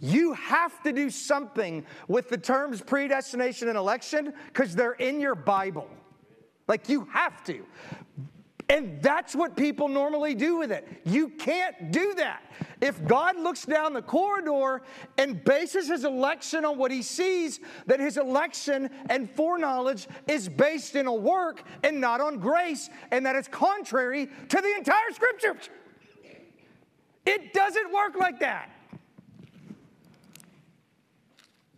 You 0.00 0.32
have 0.32 0.82
to 0.82 0.92
do 0.92 1.10
something 1.10 1.86
with 2.08 2.28
the 2.28 2.36
terms 2.36 2.80
predestination 2.80 3.68
and 3.68 3.78
election 3.78 4.34
because 4.48 4.74
they're 4.74 4.92
in 4.92 5.20
your 5.20 5.36
Bible. 5.36 5.88
Like 6.66 6.88
you 6.88 7.06
have 7.12 7.44
to. 7.44 7.64
And 8.68 9.02
that's 9.02 9.34
what 9.34 9.56
people 9.56 9.88
normally 9.88 10.34
do 10.34 10.56
with 10.56 10.72
it. 10.72 11.02
You 11.04 11.28
can't 11.28 11.90
do 11.90 12.14
that. 12.14 12.42
If 12.80 13.04
God 13.06 13.38
looks 13.38 13.64
down 13.64 13.92
the 13.92 14.02
corridor 14.02 14.82
and 15.18 15.42
bases 15.44 15.88
his 15.88 16.04
election 16.04 16.64
on 16.64 16.78
what 16.78 16.90
he 16.90 17.02
sees, 17.02 17.60
that 17.86 18.00
his 18.00 18.16
election 18.16 18.88
and 19.10 19.30
foreknowledge 19.30 20.08
is 20.26 20.48
based 20.48 20.96
in 20.96 21.06
a 21.06 21.14
work 21.14 21.64
and 21.82 22.00
not 22.00 22.20
on 22.20 22.38
grace, 22.38 22.88
and 23.10 23.26
that 23.26 23.36
is 23.36 23.46
contrary 23.48 24.28
to 24.48 24.60
the 24.60 24.74
entire 24.76 25.10
scripture. 25.12 25.56
It 27.26 27.52
doesn't 27.52 27.92
work 27.92 28.16
like 28.16 28.40
that. 28.40 28.70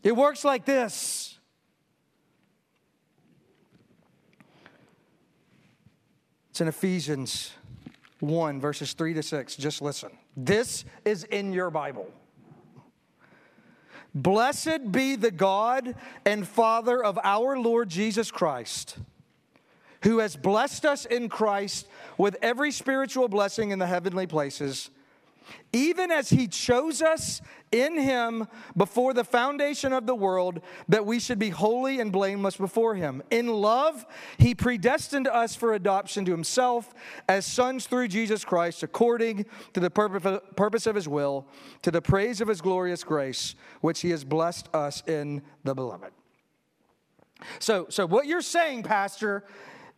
It 0.03 0.15
works 0.15 0.45
like 0.45 0.65
this. 0.65 1.34
It's 6.55 6.61
in 6.61 6.69
Ephesians 6.69 7.53
1, 8.21 8.61
verses 8.61 8.93
3 8.93 9.15
to 9.15 9.25
6. 9.25 9.57
Just 9.57 9.83
listen. 9.83 10.11
This 10.37 10.85
is 11.05 11.25
in 11.25 11.53
your 11.53 11.69
Bible. 11.69 12.07
Blessed 14.15 14.93
be 14.93 15.17
the 15.17 15.33
God 15.33 15.97
and 16.25 16.47
Father 16.47 17.03
of 17.03 17.19
our 17.25 17.59
Lord 17.59 17.89
Jesus 17.89 18.31
Christ, 18.31 18.99
who 20.05 20.19
has 20.19 20.37
blessed 20.37 20.87
us 20.87 21.07
in 21.07 21.29
Christ 21.29 21.89
with 22.19 22.37
every 22.41 22.71
spiritual 22.71 23.27
blessing 23.27 23.73
in 23.73 23.81
the 23.81 23.89
heavenly 23.89 24.29
places 24.29 24.91
even 25.73 26.11
as 26.11 26.31
he 26.31 26.47
chose 26.47 27.03
us 27.03 27.41
in 27.73 27.99
him 27.99 28.47
before 28.77 29.13
the 29.13 29.25
foundation 29.25 29.93
of 29.93 30.07
the 30.07 30.15
world, 30.15 30.61
that 30.89 31.05
we 31.05 31.19
should 31.19 31.39
be 31.39 31.51
holy 31.51 31.99
and 32.01 32.13
blameless 32.13 32.57
before 32.57 32.95
him. 32.95 33.23
In 33.31 33.49
love, 33.49 34.07
he 34.39 34.55
predestined 34.55 35.27
us 35.27 35.57
for 35.57 35.75
adoption 35.75 36.25
to 36.27 36.31
himself 36.31 36.95
as 37.29 37.45
sons 37.45 37.87
through 37.87 38.09
Jesus 38.09 38.45
Christ, 38.45 38.83
according 38.83 39.47
to 39.73 39.81
the 39.81 39.91
purpose 39.91 40.87
of 40.87 40.95
his 40.95 41.09
will, 41.09 41.47
to 41.83 41.91
the 41.91 42.03
praise 42.03 42.41
of 42.41 42.49
his 42.49 42.61
glorious 42.61 43.03
grace, 43.03 43.57
which 43.81 44.01
he 44.01 44.11
has 44.11 44.25
blessed 44.25 44.69
us 44.73 45.03
in 45.09 45.43
the 45.65 45.75
beloved. 45.75 46.13
So, 47.59 47.87
so 47.89 48.07
what 48.07 48.27
you're 48.27 48.41
saying, 48.41 48.85
Pastor, 48.85 49.45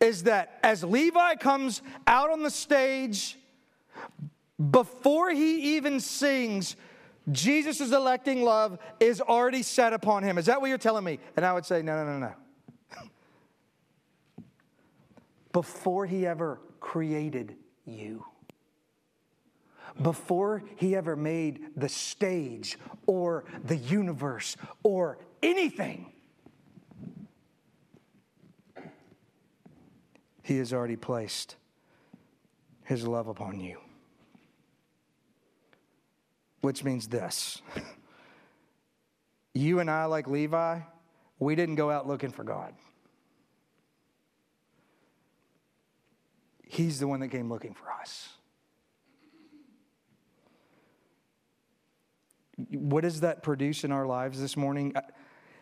is 0.00 0.22
that 0.24 0.58
as 0.62 0.82
Levi 0.82 1.34
comes 1.36 1.82
out 2.06 2.30
on 2.30 2.42
the 2.42 2.50
stage, 2.50 3.38
before 4.70 5.30
he 5.30 5.76
even 5.76 6.00
sings, 6.00 6.76
Jesus' 7.30 7.92
electing 7.92 8.42
love 8.42 8.78
is 9.00 9.20
already 9.20 9.62
set 9.62 9.92
upon 9.92 10.22
him. 10.22 10.38
Is 10.38 10.46
that 10.46 10.60
what 10.60 10.68
you're 10.68 10.78
telling 10.78 11.04
me? 11.04 11.18
And 11.36 11.44
I 11.44 11.52
would 11.52 11.66
say, 11.66 11.82
no, 11.82 12.04
no, 12.04 12.18
no, 12.18 12.32
no. 12.98 13.08
Before 15.52 16.06
he 16.06 16.26
ever 16.26 16.60
created 16.80 17.56
you, 17.84 18.24
before 20.02 20.62
he 20.76 20.94
ever 20.94 21.16
made 21.16 21.70
the 21.74 21.88
stage 21.88 22.78
or 23.06 23.44
the 23.64 23.76
universe 23.76 24.54
or 24.82 25.16
anything, 25.42 26.12
he 30.42 30.58
has 30.58 30.74
already 30.74 30.96
placed 30.96 31.56
his 32.84 33.06
love 33.06 33.26
upon 33.26 33.58
you 33.58 33.78
which 36.66 36.82
means 36.82 37.06
this. 37.06 37.62
You 39.54 39.78
and 39.78 39.88
I, 39.88 40.06
like 40.06 40.26
Levi, 40.26 40.80
we 41.38 41.54
didn't 41.54 41.76
go 41.76 41.92
out 41.92 42.08
looking 42.08 42.32
for 42.32 42.42
God. 42.42 42.74
He's 46.64 46.98
the 46.98 47.06
one 47.06 47.20
that 47.20 47.28
came 47.28 47.48
looking 47.48 47.72
for 47.72 47.92
us. 47.92 48.30
What 52.72 53.02
does 53.02 53.20
that 53.20 53.44
produce 53.44 53.84
in 53.84 53.92
our 53.92 54.04
lives 54.04 54.40
this 54.40 54.56
morning? 54.56 54.92
Uh, 54.96 55.02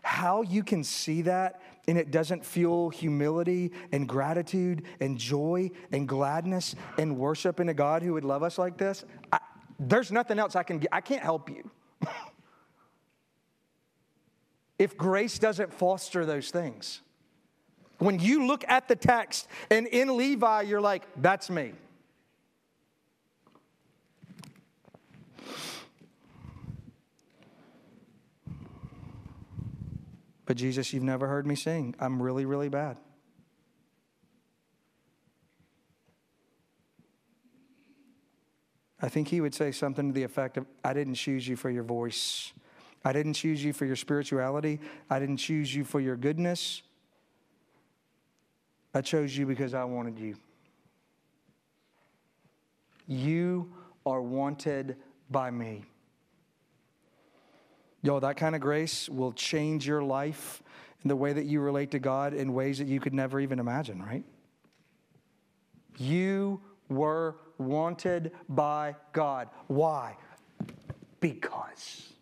how 0.01 0.41
you 0.41 0.63
can 0.63 0.83
see 0.83 1.21
that 1.23 1.61
and 1.87 1.99
it 1.99 2.11
doesn't 2.11 2.47
fuel 2.47 2.89
humility 2.89 3.73
and 3.93 4.09
gratitude 4.09 4.85
and 5.01 5.19
joy 5.19 5.71
and 5.93 6.09
gladness 6.09 6.75
and 6.97 7.19
worship 7.19 7.61
in 7.61 7.69
a 7.69 7.75
God 7.75 8.03
who 8.03 8.15
would 8.15 8.25
love 8.25 8.43
us 8.43 8.57
like 8.57 8.79
this, 8.79 9.05
I, 9.31 9.39
there's 9.79 10.13
nothing 10.13 10.39
else 10.39 10.57
I 10.57 10.63
can 10.63 10.79
get. 10.79 10.91
I 10.93 11.01
can't 11.01 11.23
help 11.23 11.51
you. 11.51 11.71
if 14.79 14.97
grace 14.97 15.39
doesn't 15.39 15.73
foster 15.73 16.25
those 16.27 16.51
things. 16.51 17.01
When 17.99 18.19
you 18.19 18.47
look 18.47 18.65
at 18.69 18.89
the 18.89 18.97
text 18.97 19.49
and 19.71 19.87
in 19.87 20.17
Levi, 20.17 20.63
you're 20.63 20.81
like, 20.81 21.05
that's 21.17 21.49
me. 21.49 21.73
But 30.47 30.57
Jesus, 30.57 30.93
you've 30.93 31.03
never 31.03 31.27
heard 31.27 31.47
me 31.47 31.55
sing. 31.55 31.95
I'm 31.99 32.21
really, 32.21 32.45
really 32.45 32.69
bad. 32.69 32.99
I 39.05 39.11
think 39.11 39.29
he 39.29 39.43
would 39.43 39.55
say 39.55 39.71
something 39.71 40.09
to 40.09 40.15
the 40.15 40.23
effect 40.23 40.57
of, 40.57 40.65
I 40.83 40.95
didn't 40.95 41.17
choose 41.17 41.47
you 41.47 41.57
for 41.57 41.69
your 41.69 41.83
voice. 41.83 42.55
I 43.05 43.13
didn't 43.13 43.35
choose 43.35 43.63
you 43.63 43.75
for 43.75 43.85
your 43.85 43.97
spirituality. 43.97 44.81
I 45.11 45.19
didn't 45.19 45.37
choose 45.37 45.75
you 45.75 45.85
for 45.85 46.01
your 46.01 46.17
goodness. 46.17 46.81
I 48.95 49.03
chose 49.03 49.37
you 49.37 49.45
because 49.45 49.75
I 49.75 49.85
wanted 49.85 50.19
you. 50.19 50.37
You 53.07 53.71
are 54.07 54.23
wanted 54.23 54.97
by 55.31 55.51
me. 55.51 55.85
Yo, 58.01 58.19
that 58.21 58.39
kind 58.39 58.55
of 58.55 58.63
grace 58.63 59.11
will 59.11 59.33
change 59.33 59.87
your 59.87 60.03
life 60.03 60.63
and 61.03 61.11
the 61.11 61.17
way 61.17 61.35
that 61.35 61.45
you 61.45 61.61
relate 61.61 61.91
to 61.91 61.99
God 61.99 62.33
in 62.33 62.55
ways 62.55 62.79
that 62.79 62.89
you 62.89 63.01
could 63.01 63.13
never 63.13 63.39
even 63.39 63.59
imagine, 63.59 64.03
right? 64.03 64.25
You 65.99 66.63
were 66.89 67.37
wanted 67.59 68.33
by 68.49 68.97
God. 69.13 69.49
Why? 69.67 70.17
Because. 71.21 72.13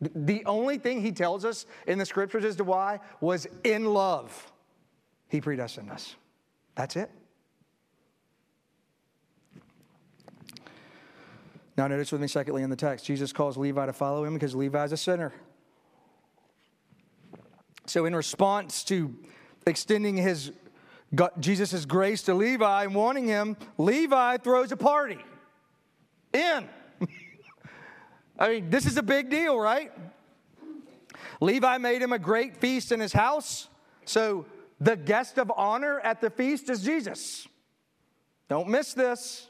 The 0.00 0.44
only 0.44 0.78
thing 0.78 1.00
he 1.00 1.12
tells 1.12 1.44
us 1.44 1.66
in 1.86 1.98
the 1.98 2.04
scriptures 2.04 2.44
as 2.44 2.56
to 2.56 2.64
why 2.64 3.00
was 3.20 3.46
in 3.64 3.86
love. 3.86 4.52
He 5.28 5.40
predestined 5.40 5.90
us. 5.90 6.14
That's 6.74 6.96
it. 6.96 7.10
Now, 11.76 11.86
notice 11.88 12.10
with 12.10 12.20
me, 12.20 12.28
secondly, 12.28 12.62
in 12.62 12.70
the 12.70 12.76
text, 12.76 13.04
Jesus 13.04 13.32
calls 13.32 13.56
Levi 13.56 13.86
to 13.86 13.92
follow 13.92 14.24
him 14.24 14.34
because 14.34 14.54
Levi 14.54 14.84
is 14.84 14.92
a 14.92 14.96
sinner. 14.96 15.32
So, 17.86 18.06
in 18.06 18.16
response 18.16 18.82
to 18.84 19.14
extending 19.66 20.16
his 20.16 20.52
Jesus' 21.38 21.84
grace 21.84 22.22
to 22.22 22.34
Levi 22.34 22.84
and 22.84 22.94
wanting 22.94 23.26
him, 23.26 23.56
Levi 23.78 24.38
throws 24.38 24.72
a 24.72 24.76
party. 24.76 25.18
In. 26.32 26.68
I 28.38 28.48
mean, 28.48 28.70
this 28.70 28.86
is 28.86 28.96
a 28.96 29.02
big 29.02 29.30
deal, 29.30 29.58
right? 29.58 29.92
Levi 31.40 31.78
made 31.78 32.02
him 32.02 32.12
a 32.12 32.18
great 32.18 32.56
feast 32.56 32.92
in 32.92 33.00
his 33.00 33.12
house. 33.12 33.68
So 34.04 34.46
the 34.80 34.96
guest 34.96 35.38
of 35.38 35.52
honor 35.56 36.00
at 36.00 36.20
the 36.20 36.30
feast 36.30 36.70
is 36.70 36.82
Jesus. 36.82 37.46
Don't 38.48 38.68
miss 38.68 38.94
this. 38.94 39.48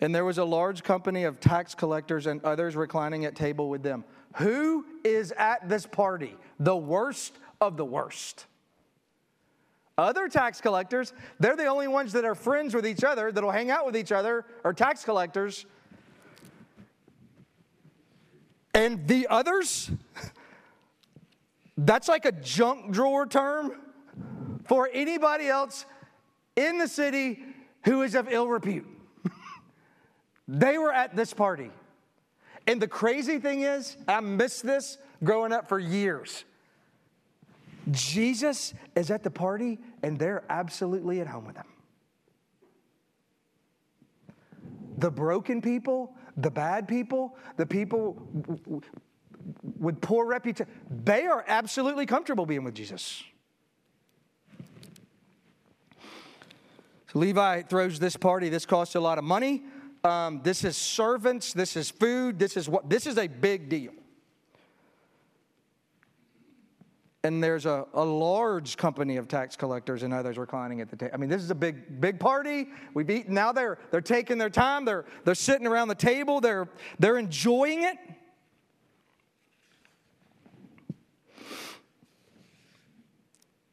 And 0.00 0.14
there 0.14 0.24
was 0.24 0.38
a 0.38 0.44
large 0.44 0.82
company 0.82 1.24
of 1.24 1.40
tax 1.40 1.74
collectors 1.74 2.26
and 2.26 2.44
others 2.44 2.76
reclining 2.76 3.24
at 3.24 3.34
table 3.34 3.70
with 3.70 3.82
them. 3.82 4.04
Who 4.36 4.84
is 5.04 5.32
at 5.32 5.68
this 5.68 5.86
party? 5.86 6.36
The 6.60 6.76
worst 6.76 7.32
of 7.60 7.76
the 7.76 7.84
worst. 7.84 8.46
Other 9.98 10.28
tax 10.28 10.60
collectors, 10.60 11.14
they're 11.40 11.56
the 11.56 11.66
only 11.66 11.88
ones 11.88 12.12
that 12.12 12.24
are 12.24 12.34
friends 12.34 12.74
with 12.74 12.86
each 12.86 13.02
other, 13.02 13.32
that'll 13.32 13.50
hang 13.50 13.70
out 13.70 13.86
with 13.86 13.96
each 13.96 14.12
other, 14.12 14.44
are 14.62 14.74
tax 14.74 15.04
collectors. 15.04 15.64
And 18.74 19.08
the 19.08 19.26
others, 19.30 19.90
that's 21.78 22.08
like 22.08 22.26
a 22.26 22.32
junk 22.32 22.92
drawer 22.92 23.24
term 23.24 23.72
for 24.66 24.90
anybody 24.92 25.48
else 25.48 25.86
in 26.56 26.76
the 26.76 26.88
city 26.88 27.42
who 27.86 28.02
is 28.02 28.14
of 28.14 28.28
ill 28.30 28.48
repute. 28.48 28.86
they 30.48 30.76
were 30.76 30.92
at 30.92 31.16
this 31.16 31.32
party. 31.32 31.70
And 32.66 32.82
the 32.82 32.88
crazy 32.88 33.38
thing 33.38 33.62
is, 33.62 33.96
I 34.06 34.20
missed 34.20 34.62
this 34.66 34.98
growing 35.24 35.52
up 35.52 35.68
for 35.68 35.78
years. 35.78 36.44
Jesus 37.90 38.74
is 38.94 39.10
at 39.10 39.22
the 39.22 39.30
party 39.30 39.78
and 40.02 40.18
they're 40.18 40.44
absolutely 40.48 41.20
at 41.20 41.26
home 41.26 41.46
with 41.46 41.56
him. 41.56 41.66
The 44.98 45.10
broken 45.10 45.60
people, 45.60 46.14
the 46.36 46.50
bad 46.50 46.88
people, 46.88 47.36
the 47.56 47.66
people 47.66 48.26
with 49.78 50.00
poor 50.00 50.26
reputation, 50.26 50.72
they 51.04 51.26
are 51.26 51.44
absolutely 51.46 52.06
comfortable 52.06 52.46
being 52.46 52.64
with 52.64 52.74
Jesus. 52.74 53.22
So 57.12 57.18
Levi 57.20 57.62
throws 57.62 57.98
this 57.98 58.16
party. 58.16 58.48
This 58.48 58.66
costs 58.66 58.94
a 58.94 59.00
lot 59.00 59.18
of 59.18 59.24
money. 59.24 59.62
Um, 60.02 60.40
this 60.42 60.64
is 60.64 60.76
servants. 60.76 61.52
This 61.52 61.76
is 61.76 61.90
food. 61.90 62.38
This 62.38 62.56
is 62.56 62.68
what. 62.68 62.88
This 62.88 63.06
is 63.06 63.18
a 63.18 63.26
big 63.26 63.68
deal. 63.68 63.92
And 67.26 67.42
there's 67.42 67.66
a, 67.66 67.86
a 67.92 68.04
large 68.04 68.76
company 68.76 69.16
of 69.16 69.26
tax 69.26 69.56
collectors 69.56 70.04
and 70.04 70.14
others 70.14 70.38
reclining 70.38 70.80
at 70.80 70.88
the 70.88 70.96
table. 70.96 71.10
I 71.12 71.16
mean, 71.16 71.28
this 71.28 71.42
is 71.42 71.50
a 71.50 71.56
big, 71.56 72.00
big 72.00 72.20
party. 72.20 72.68
We've 72.94 73.10
eaten. 73.10 73.34
Now 73.34 73.50
they're 73.50 73.78
they're 73.90 74.00
taking 74.00 74.38
their 74.38 74.48
time. 74.48 74.84
They're 74.84 75.04
they're 75.24 75.34
sitting 75.34 75.66
around 75.66 75.88
the 75.88 75.96
table. 75.96 76.40
They're 76.40 76.68
they're 77.00 77.18
enjoying 77.18 77.82
it. 77.82 77.96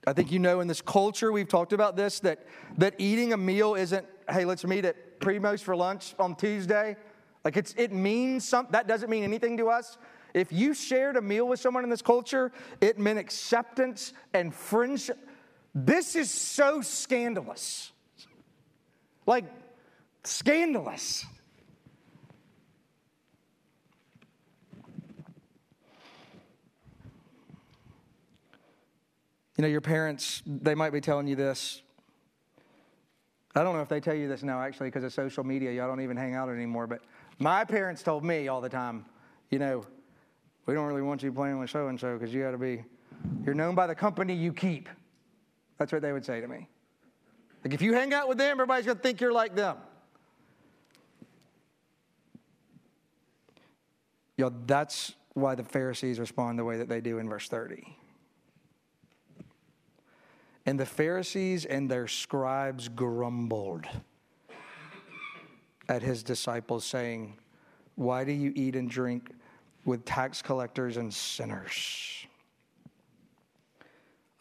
I 0.08 0.14
think 0.14 0.32
you 0.32 0.40
know 0.40 0.60
in 0.60 0.68
this 0.68 0.82
culture, 0.82 1.32
we've 1.32 1.48
talked 1.48 1.74
about 1.74 1.96
this, 1.96 2.20
that, 2.22 2.46
that 2.78 2.96
eating 2.98 3.34
a 3.34 3.38
meal 3.38 3.76
isn't, 3.76 4.06
hey, 4.30 4.44
let's 4.44 4.66
meet 4.66 4.84
at 4.84 5.22
Primo's 5.22 5.62
for 5.62 5.76
lunch 5.76 6.14
on 6.20 6.36
Tuesday. 6.36 6.98
Like 7.46 7.56
it's, 7.56 7.74
it 7.78 7.94
means 7.94 8.48
something, 8.48 8.74
that 8.74 8.88
doesn't 8.88 9.10
mean 9.10 9.24
anything 9.24 9.56
to 9.58 9.70
us. 9.70 9.98
If 10.34 10.52
you 10.52 10.74
shared 10.74 11.16
a 11.16 11.22
meal 11.22 11.48
with 11.48 11.60
someone 11.60 11.84
in 11.84 11.90
this 11.90 12.02
culture, 12.02 12.52
it 12.82 12.98
meant 12.98 13.20
acceptance 13.20 14.14
and 14.34 14.54
friendship. 14.54 15.18
This 15.76 16.16
is 16.16 16.32
so 16.32 16.82
scandalous. 16.82 17.92
Like, 19.26 19.46
scandalous. 20.24 21.26
You 29.58 29.62
know, 29.62 29.68
your 29.68 29.82
parents, 29.82 30.42
they 30.48 30.74
might 30.74 30.92
be 30.92 31.00
telling 31.00 31.28
you 31.28 31.36
this. 31.36 31.82
I 33.56 33.64
don't 33.64 33.76
know 33.76 33.84
if 33.84 33.90
they 33.90 34.00
tell 34.00 34.16
you 34.16 34.28
this 34.28 34.42
now, 34.42 34.60
actually, 34.60 34.88
because 34.88 35.04
of 35.04 35.14
social 35.14 35.44
media. 35.44 35.72
Y'all 35.72 35.88
don't 35.88 36.02
even 36.02 36.18
hang 36.18 36.34
out 36.34 36.50
anymore. 36.50 36.88
But 36.88 37.02
my 37.38 37.64
parents 37.64 38.02
told 38.02 38.24
me 38.24 38.48
all 38.48 38.62
the 38.62 38.70
time, 38.70 39.06
you 39.52 39.60
know, 39.60 39.86
we 40.66 40.74
don't 40.74 40.86
really 40.86 41.02
want 41.02 41.24
you 41.24 41.32
playing 41.32 41.60
with 41.60 41.70
so 41.70 41.88
and 41.88 42.00
so 42.00 42.18
because 42.18 42.34
you 42.34 42.44
got 42.44 42.52
to 42.52 42.58
be, 42.58 42.84
you're 43.46 43.56
known 43.56 43.76
by 43.76 43.88
the 43.88 43.96
company 43.96 44.34
you 44.34 44.54
keep. 44.54 44.88
That's 45.78 45.92
what 45.92 46.02
they 46.02 46.14
would 46.14 46.26
say 46.26 46.40
to 46.40 46.48
me. 46.48 46.70
Like, 47.64 47.74
if 47.74 47.82
you 47.82 47.94
hang 47.94 48.14
out 48.14 48.28
with 48.28 48.38
them, 48.38 48.52
everybody's 48.52 48.86
going 48.86 48.98
to 48.98 49.04
think 49.04 49.22
you're 49.22 49.32
like 49.32 49.56
them. 49.56 49.78
Yo, 54.38 54.52
that's 54.66 55.14
why 55.34 55.56
the 55.56 55.64
Pharisees 55.64 56.20
respond 56.20 56.60
the 56.60 56.64
way 56.64 56.78
that 56.78 56.90
they 56.90 57.02
do 57.02 57.20
in 57.20 57.30
verse 57.30 57.48
30. 57.48 57.98
And 60.66 60.80
the 60.80 60.86
Pharisees 60.86 61.66
and 61.66 61.90
their 61.90 62.08
scribes 62.08 62.88
grumbled 62.88 63.86
at 65.90 66.02
his 66.02 66.24
disciples, 66.24 66.86
saying, 66.86 67.38
Why 67.96 68.24
do 68.24 68.32
you 68.32 68.54
eat 68.56 68.76
and 68.76 68.90
drink 68.90 69.32
with 69.86 70.06
tax 70.06 70.42
collectors 70.42 70.98
and 70.98 71.14
sinners? 71.14 72.26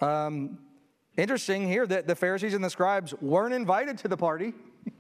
Um, 0.01 0.59
interesting 1.17 1.67
here 1.67 1.87
that 1.87 2.07
the 2.07 2.17
Pharisees 2.17 2.55
and 2.55 2.65
the 2.65 2.71
scribes 2.71 3.15
weren't 3.21 3.55
invited 3.55 3.99
to 3.99 4.09
the 4.09 4.17
party. 4.17 4.53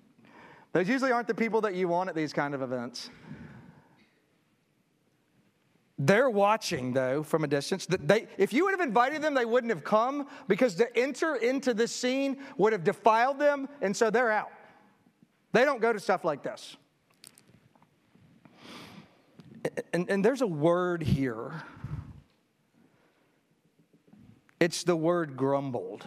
Those 0.73 0.89
usually 0.89 1.13
aren't 1.13 1.29
the 1.29 1.35
people 1.35 1.61
that 1.63 1.75
you 1.75 1.89
want 1.89 2.09
at 2.09 2.15
these 2.15 2.33
kind 2.33 2.55
of 2.55 2.63
events. 2.63 3.11
They're 5.99 6.31
watching, 6.31 6.93
though, 6.93 7.23
from 7.23 7.45
a 7.45 7.47
distance. 7.47 7.87
They, 7.87 8.27
if 8.37 8.53
you 8.53 8.65
would 8.65 8.73
have 8.73 8.81
invited 8.81 9.23
them, 9.23 9.35
they 9.35 9.45
wouldn't 9.45 9.73
have 9.73 9.85
come 9.85 10.27
because 10.49 10.75
to 10.77 10.97
enter 10.97 11.37
into 11.37 11.75
this 11.75 11.93
scene 11.93 12.39
would 12.57 12.73
have 12.73 12.83
defiled 12.83 13.39
them, 13.39 13.69
and 13.81 13.97
so 13.97 14.11
they're 14.11 14.33
out. 14.33 14.51
They 15.53 15.65
don't 15.65 15.81
go 15.81 15.93
to 15.93 16.01
stuff 16.01 16.25
like 16.25 16.43
this. 16.43 16.77
And, 19.93 20.11
and 20.11 20.25
there's 20.25 20.41
a 20.41 20.47
word 20.47 21.03
here. 21.03 21.63
It's 24.61 24.85
the 24.85 24.97
word 24.97 25.37
grumbled. 25.37 26.07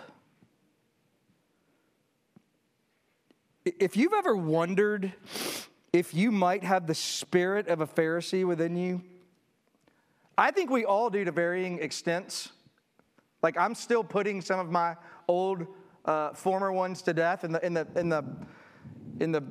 If 3.66 3.98
you've 3.98 4.14
ever 4.14 4.36
wondered 4.36 5.14
if 5.92 6.14
you 6.14 6.32
might 6.32 6.64
have 6.64 6.88
the 6.88 6.96
spirit 6.96 7.68
of 7.68 7.82
a 7.82 7.88
Pharisee 7.88 8.46
within 8.46 8.76
you, 8.76 9.02
I 10.38 10.52
think 10.52 10.70
we 10.70 10.86
all 10.86 11.10
do 11.10 11.24
to 11.24 11.32
varying 11.32 11.80
extents. 11.82 12.52
Like 13.42 13.58
I'm 13.58 13.76
still 13.76 14.04
putting 14.04 14.42
some 14.42 14.60
of 14.60 14.70
my 14.70 14.96
old 15.28 15.68
uh, 16.04 16.34
former 16.34 16.72
ones 16.72 17.02
to 17.04 17.14
death 17.14 17.44
in 17.44 17.52
the 17.54 17.66
in 17.66 17.74
the 17.74 17.88
in 17.96 18.10
the 18.10 18.24
in 19.20 19.32
the 19.32 19.44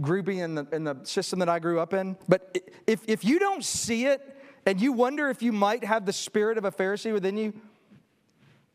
grouping 0.00 0.38
in 0.38 0.54
the 0.54 0.66
in 0.72 0.84
the 0.84 0.96
system 1.04 1.38
that 1.38 1.48
I 1.48 1.58
grew 1.58 1.80
up 1.80 1.94
in. 1.94 2.16
But 2.28 2.58
if 2.86 3.02
if 3.06 3.24
you 3.24 3.38
don't 3.38 3.64
see 3.64 4.06
it 4.06 4.36
and 4.66 4.80
you 4.80 4.92
wonder 4.92 5.28
if 5.28 5.42
you 5.42 5.52
might 5.52 5.84
have 5.84 6.06
the 6.06 6.12
spirit 6.12 6.58
of 6.58 6.64
a 6.64 6.70
Pharisee 6.70 7.12
within 7.12 7.36
you, 7.36 7.54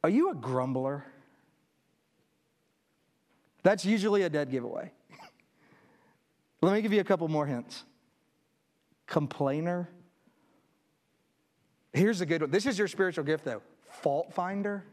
are 0.03 0.09
you 0.09 0.31
a 0.31 0.35
grumbler? 0.35 1.05
That's 3.63 3.85
usually 3.85 4.23
a 4.23 4.29
dead 4.29 4.49
giveaway. 4.49 4.91
Let 6.61 6.73
me 6.73 6.81
give 6.81 6.93
you 6.93 7.01
a 7.01 7.05
couple 7.05 7.27
more 7.27 7.45
hints. 7.45 7.83
Complainer 9.05 9.89
Here's 11.97 12.21
a 12.21 12.25
good 12.25 12.41
one. 12.41 12.51
This 12.51 12.65
is 12.65 12.77
your 12.77 12.87
spiritual 12.87 13.23
gift, 13.23 13.43
though 13.43 13.61
fault 13.89 14.31
finder. 14.33 14.83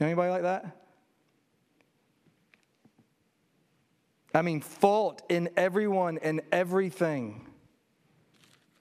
Anybody 0.00 0.30
like 0.30 0.42
that? 0.42 0.76
I 4.38 4.42
mean, 4.42 4.60
fault 4.60 5.22
in 5.28 5.50
everyone 5.56 6.18
and 6.18 6.42
everything 6.52 7.44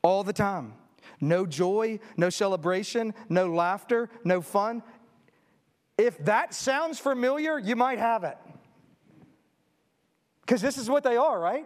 all 0.03 0.23
the 0.23 0.31
time. 0.31 0.75
No 1.19 1.47
joy, 1.47 1.99
no 2.15 2.29
celebration, 2.29 3.15
no 3.27 3.47
laughter, 3.47 4.07
no 4.23 4.39
fun. 4.41 4.83
If 5.97 6.23
that 6.25 6.53
sounds 6.53 6.99
familiar, 6.99 7.57
you 7.57 7.75
might 7.75 7.97
have 7.97 8.23
it. 8.23 8.37
Because 10.41 10.61
this 10.61 10.77
is 10.77 10.91
what 10.91 11.03
they 11.03 11.17
are, 11.17 11.39
right? 11.39 11.65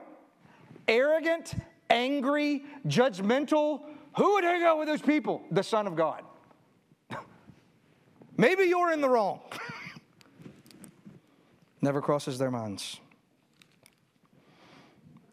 Arrogant, 0.87 1.53
angry, 1.89 2.63
judgmental. 2.87 3.81
Who 4.15 4.35
would 4.35 4.45
hang 4.45 4.63
out 4.63 4.79
with 4.79 4.87
those 4.87 5.01
people? 5.01 5.43
The 5.51 5.63
Son 5.63 5.85
of 5.85 5.97
God. 5.97 6.23
Maybe 8.37 8.63
you're 8.63 8.93
in 8.93 9.01
the 9.01 9.09
wrong. 9.09 9.41
Never 11.81 12.01
crosses 12.01 12.37
their 12.37 12.51
minds. 12.51 13.01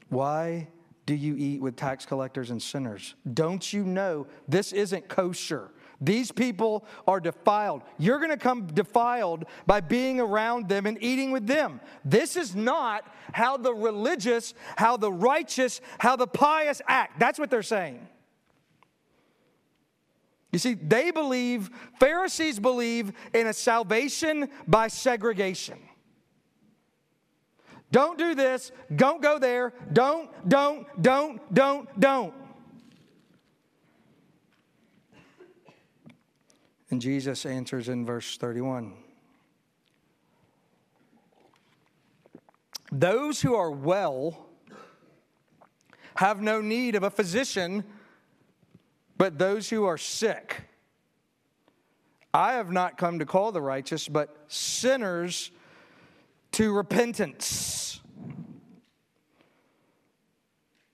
Why 0.08 0.68
do 1.06 1.14
you 1.14 1.36
eat 1.36 1.60
with 1.60 1.76
tax 1.76 2.06
collectors 2.06 2.50
and 2.50 2.62
sinners? 2.62 3.14
Don't 3.32 3.72
you 3.72 3.84
know 3.84 4.26
this 4.46 4.72
isn't 4.72 5.08
kosher? 5.08 5.70
These 6.00 6.30
people 6.30 6.84
are 7.08 7.18
defiled. 7.18 7.82
You're 7.98 8.18
going 8.18 8.30
to 8.30 8.36
come 8.36 8.66
defiled 8.66 9.46
by 9.66 9.80
being 9.80 10.20
around 10.20 10.68
them 10.68 10.86
and 10.86 11.02
eating 11.02 11.32
with 11.32 11.46
them. 11.46 11.80
This 12.04 12.36
is 12.36 12.54
not 12.54 13.12
how 13.32 13.56
the 13.56 13.74
religious, 13.74 14.54
how 14.76 14.96
the 14.96 15.12
righteous, 15.12 15.80
how 15.98 16.14
the 16.14 16.26
pious 16.26 16.80
act. 16.86 17.18
That's 17.18 17.38
what 17.38 17.50
they're 17.50 17.62
saying. 17.62 18.06
You 20.52 20.58
see, 20.58 20.74
they 20.74 21.10
believe, 21.10 21.68
Pharisees 21.98 22.58
believe 22.58 23.12
in 23.34 23.48
a 23.48 23.52
salvation 23.52 24.48
by 24.66 24.88
segregation. 24.88 25.78
Don't 27.90 28.18
do 28.18 28.34
this, 28.34 28.70
don't 28.94 29.22
go 29.22 29.38
there, 29.38 29.72
don't, 29.92 30.30
don't, 30.48 30.86
don't, 31.02 31.54
don't, 31.54 32.00
don't. 32.00 32.34
And 36.90 37.00
Jesus 37.00 37.46
answers 37.46 37.88
in 37.88 38.04
verse 38.04 38.36
31 38.36 38.94
Those 42.90 43.42
who 43.42 43.54
are 43.54 43.70
well 43.70 44.46
have 46.16 46.40
no 46.40 46.60
need 46.60 46.94
of 46.94 47.02
a 47.02 47.10
physician, 47.10 47.84
but 49.16 49.38
those 49.38 49.70
who 49.70 49.84
are 49.84 49.98
sick. 49.98 50.62
I 52.32 52.54
have 52.54 52.70
not 52.70 52.98
come 52.98 53.20
to 53.20 53.26
call 53.26 53.52
the 53.52 53.62
righteous, 53.62 54.08
but 54.08 54.36
sinners 54.48 55.50
to 56.52 56.72
repentance. 56.72 57.77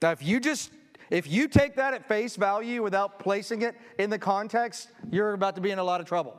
Now, 0.05 0.11
if 0.11 0.23
you 0.23 0.39
just 0.39 0.71
if 1.09 1.27
you 1.27 1.49
take 1.49 1.77
that 1.77 1.95
at 1.95 2.07
face 2.07 2.37
value 2.37 2.83
without 2.83 3.19
placing 3.19 3.63
it 3.63 3.75
in 3.99 4.11
the 4.11 4.19
context, 4.19 4.91
you're 5.11 5.33
about 5.33 5.55
to 5.55 5.63
be 5.63 5.71
in 5.71 5.79
a 5.79 5.83
lot 5.83 6.03
of 6.03 6.07
trouble. 6.07 6.39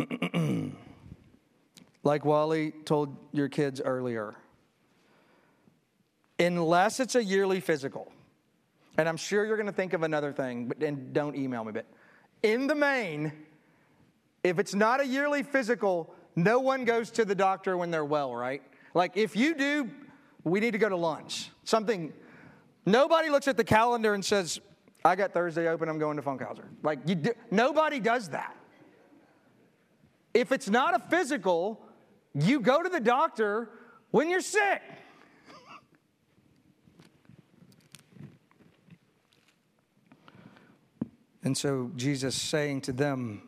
like 2.02 2.24
Wally 2.24 2.72
told 2.84 3.16
your 3.30 3.48
kids 3.48 3.80
earlier, 3.80 4.34
unless 6.40 6.98
it's 6.98 7.14
a 7.14 7.22
yearly 7.22 7.60
physical, 7.60 8.10
and 8.98 9.08
I'm 9.08 9.16
sure 9.16 9.46
you're 9.46 9.56
going 9.56 9.66
to 9.66 9.72
think 9.72 9.92
of 9.92 10.02
another 10.02 10.32
thing, 10.32 10.66
but 10.66 10.82
and 10.82 11.12
don't 11.12 11.36
email 11.36 11.62
me, 11.62 11.70
but 11.70 11.86
in 12.42 12.66
the 12.66 12.74
main, 12.74 13.30
if 14.42 14.58
it's 14.58 14.74
not 14.74 15.00
a 15.00 15.06
yearly 15.06 15.44
physical, 15.44 16.12
no 16.34 16.58
one 16.58 16.84
goes 16.84 17.12
to 17.12 17.24
the 17.24 17.36
doctor 17.36 17.76
when 17.76 17.92
they're 17.92 18.04
well, 18.04 18.34
right? 18.34 18.64
Like 18.94 19.16
if 19.16 19.36
you 19.36 19.54
do, 19.54 19.90
we 20.46 20.60
need 20.60 20.70
to 20.70 20.78
go 20.78 20.88
to 20.88 20.96
lunch. 20.96 21.50
Something, 21.64 22.12
nobody 22.86 23.28
looks 23.28 23.48
at 23.48 23.56
the 23.56 23.64
calendar 23.64 24.14
and 24.14 24.24
says, 24.24 24.60
I 25.04 25.16
got 25.16 25.32
Thursday 25.32 25.66
open, 25.68 25.88
I'm 25.88 25.98
going 25.98 26.16
to 26.16 26.22
Funkhauser. 26.22 26.66
Like 26.84 27.00
you 27.04 27.16
do, 27.16 27.32
nobody 27.50 27.98
does 27.98 28.28
that. 28.28 28.56
If 30.32 30.52
it's 30.52 30.70
not 30.70 30.94
a 30.94 31.00
physical, 31.10 31.80
you 32.32 32.60
go 32.60 32.80
to 32.80 32.88
the 32.88 33.00
doctor 33.00 33.70
when 34.12 34.30
you're 34.30 34.40
sick. 34.40 34.82
And 41.42 41.58
so 41.58 41.90
Jesus 41.96 42.40
saying 42.40 42.82
to 42.82 42.92
them, 42.92 43.42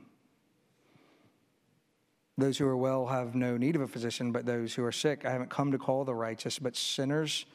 Those 2.38 2.56
who 2.56 2.68
are 2.68 2.76
well 2.76 3.04
have 3.06 3.34
no 3.34 3.56
need 3.56 3.74
of 3.74 3.82
a 3.82 3.88
physician, 3.88 4.30
but 4.30 4.46
those 4.46 4.72
who 4.72 4.84
are 4.84 4.92
sick, 4.92 5.26
I 5.26 5.30
haven't 5.30 5.50
come 5.50 5.72
to 5.72 5.78
call 5.78 6.04
the 6.04 6.14
righteous, 6.14 6.60
but 6.60 6.76
sinners 6.76 7.46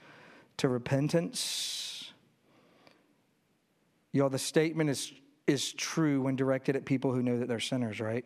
to 0.57 0.67
repentance. 0.67 2.11
Y'all, 4.11 4.29
the 4.29 4.37
statement 4.37 4.89
is, 4.89 5.13
is 5.47 5.71
true 5.71 6.21
when 6.21 6.35
directed 6.35 6.75
at 6.75 6.83
people 6.83 7.13
who 7.13 7.23
know 7.23 7.39
that 7.39 7.47
they're 7.47 7.61
sinners, 7.61 8.01
right? 8.01 8.25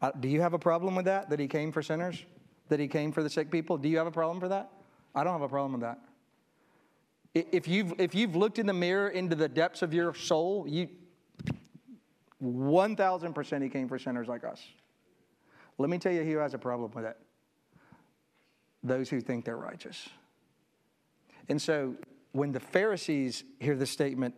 Uh, 0.00 0.10
do 0.18 0.28
you 0.28 0.40
have 0.40 0.54
a 0.54 0.58
problem 0.58 0.94
with 0.94 1.04
that? 1.04 1.28
That 1.28 1.38
he 1.38 1.46
came 1.46 1.70
for 1.70 1.82
sinners? 1.82 2.24
That 2.70 2.80
he 2.80 2.88
came 2.88 3.12
for 3.12 3.22
the 3.22 3.28
sick 3.28 3.50
people? 3.50 3.76
Do 3.76 3.90
you 3.90 3.98
have 3.98 4.06
a 4.06 4.10
problem 4.10 4.40
for 4.40 4.48
that? 4.48 4.70
I 5.14 5.24
don't 5.24 5.34
have 5.34 5.42
a 5.42 5.48
problem 5.48 5.72
with 5.72 5.82
that. 5.82 5.98
If 7.34 7.68
you've, 7.68 7.92
if 8.00 8.14
you've 8.14 8.34
looked 8.34 8.58
in 8.58 8.64
the 8.66 8.72
mirror 8.72 9.08
into 9.08 9.36
the 9.36 9.48
depths 9.48 9.82
of 9.82 9.92
your 9.92 10.14
soul, 10.14 10.64
you 10.66 10.88
1000% 12.42 13.62
he 13.62 13.68
came 13.68 13.88
for 13.88 13.98
sinners 13.98 14.28
like 14.28 14.44
us. 14.44 14.62
Let 15.78 15.90
me 15.90 15.98
tell 15.98 16.12
you 16.12 16.22
who 16.22 16.38
has 16.38 16.54
a 16.54 16.58
problem 16.58 16.90
with 16.94 17.04
it 17.04 17.16
those 18.82 19.10
who 19.10 19.20
think 19.20 19.44
they're 19.44 19.56
righteous. 19.56 20.08
And 21.48 21.60
so 21.60 21.96
when 22.32 22.52
the 22.52 22.60
Pharisees 22.60 23.44
hear 23.58 23.76
this 23.76 23.90
statement, 23.90 24.34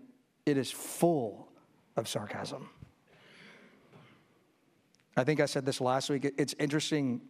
it 0.47 0.57
is 0.57 0.71
full 0.71 1.49
of 1.97 2.09
sarcasm. 2.09 2.69
I 5.17 5.25
think 5.25 5.41
I 5.41 5.47
said 5.47 5.67
this 5.67 5.81
last 5.81 6.11
week. 6.11 6.33
It's 6.39 6.55
interesting. 6.59 7.21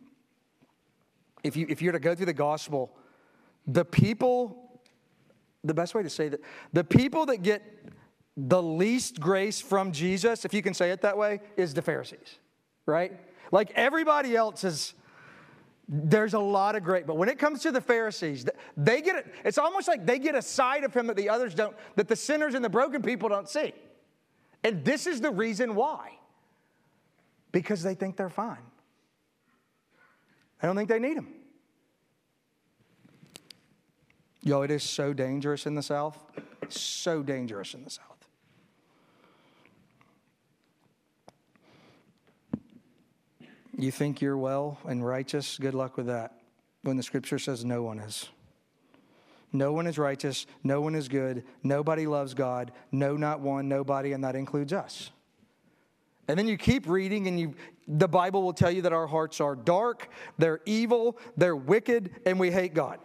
If 1.42 1.56
you, 1.56 1.66
if 1.68 1.82
you're 1.82 1.92
to 1.92 1.98
go 1.98 2.14
through 2.14 2.26
the 2.26 2.32
gospel, 2.32 2.96
the 3.66 3.84
people, 3.84 4.80
the 5.64 5.74
best 5.74 5.94
way 5.94 6.02
to 6.02 6.10
say 6.10 6.28
that, 6.28 6.40
the 6.72 6.84
people 6.84 7.26
that 7.26 7.42
get 7.42 7.62
the 8.36 8.62
least 8.62 9.20
grace 9.20 9.60
from 9.60 9.92
Jesus, 9.92 10.44
if 10.44 10.54
you 10.54 10.62
can 10.62 10.74
say 10.74 10.90
it 10.90 11.02
that 11.02 11.16
way, 11.16 11.40
is 11.56 11.74
the 11.74 11.82
Pharisees, 11.82 12.38
right? 12.86 13.12
Like 13.50 13.70
everybody 13.74 14.34
else 14.34 14.64
is, 14.64 14.94
there's 15.86 16.34
a 16.34 16.38
lot 16.38 16.74
of 16.74 16.82
great, 16.82 17.06
but 17.06 17.16
when 17.16 17.28
it 17.28 17.38
comes 17.38 17.60
to 17.62 17.72
the 17.72 17.80
Pharisees, 17.80 18.46
they 18.76 19.02
get 19.02 19.16
it. 19.16 19.26
It's 19.44 19.58
almost 19.58 19.88
like 19.88 20.06
they 20.06 20.18
get 20.18 20.34
a 20.34 20.42
side 20.42 20.84
of 20.84 20.94
him 20.94 21.06
that 21.08 21.16
the 21.16 21.28
others 21.28 21.54
don't, 21.54 21.76
that 21.96 22.08
the 22.08 22.16
sinners 22.16 22.54
and 22.54 22.64
the 22.64 22.70
broken 22.70 23.02
people 23.02 23.28
don't 23.28 23.48
see. 23.48 23.74
And 24.64 24.84
this 24.84 25.06
is 25.06 25.20
the 25.20 25.30
reason 25.30 25.74
why 25.74 26.18
because 27.52 27.82
they 27.82 27.94
think 27.94 28.16
they're 28.16 28.30
fine. 28.30 28.64
I 30.62 30.66
don't 30.66 30.76
think 30.76 30.88
they 30.88 30.98
need 30.98 31.16
him. 31.16 31.28
Yo, 34.42 34.62
it 34.62 34.70
is 34.70 34.82
so 34.82 35.12
dangerous 35.12 35.66
in 35.66 35.74
the 35.74 35.82
South. 35.82 36.18
So 36.68 37.22
dangerous 37.22 37.74
in 37.74 37.84
the 37.84 37.90
South. 37.90 38.11
You 43.82 43.90
think 43.90 44.20
you're 44.20 44.36
well 44.36 44.78
and 44.86 45.04
righteous? 45.04 45.58
Good 45.58 45.74
luck 45.74 45.96
with 45.96 46.06
that. 46.06 46.38
When 46.82 46.96
the 46.96 47.02
scripture 47.02 47.40
says 47.40 47.64
no 47.64 47.82
one 47.82 47.98
is. 47.98 48.28
No 49.52 49.72
one 49.72 49.88
is 49.88 49.98
righteous. 49.98 50.46
No 50.62 50.80
one 50.80 50.94
is 50.94 51.08
good. 51.08 51.42
Nobody 51.64 52.06
loves 52.06 52.32
God. 52.32 52.70
No, 52.92 53.16
not 53.16 53.40
one. 53.40 53.68
Nobody, 53.68 54.12
and 54.12 54.22
that 54.22 54.36
includes 54.36 54.72
us. 54.72 55.10
And 56.28 56.38
then 56.38 56.46
you 56.46 56.56
keep 56.56 56.88
reading, 56.88 57.26
and 57.26 57.40
you, 57.40 57.54
the 57.88 58.06
Bible 58.06 58.44
will 58.44 58.52
tell 58.52 58.70
you 58.70 58.82
that 58.82 58.92
our 58.92 59.08
hearts 59.08 59.40
are 59.40 59.56
dark, 59.56 60.08
they're 60.38 60.60
evil, 60.64 61.18
they're 61.36 61.56
wicked, 61.56 62.10
and 62.24 62.38
we 62.38 62.52
hate 62.52 62.74
God. 62.74 63.00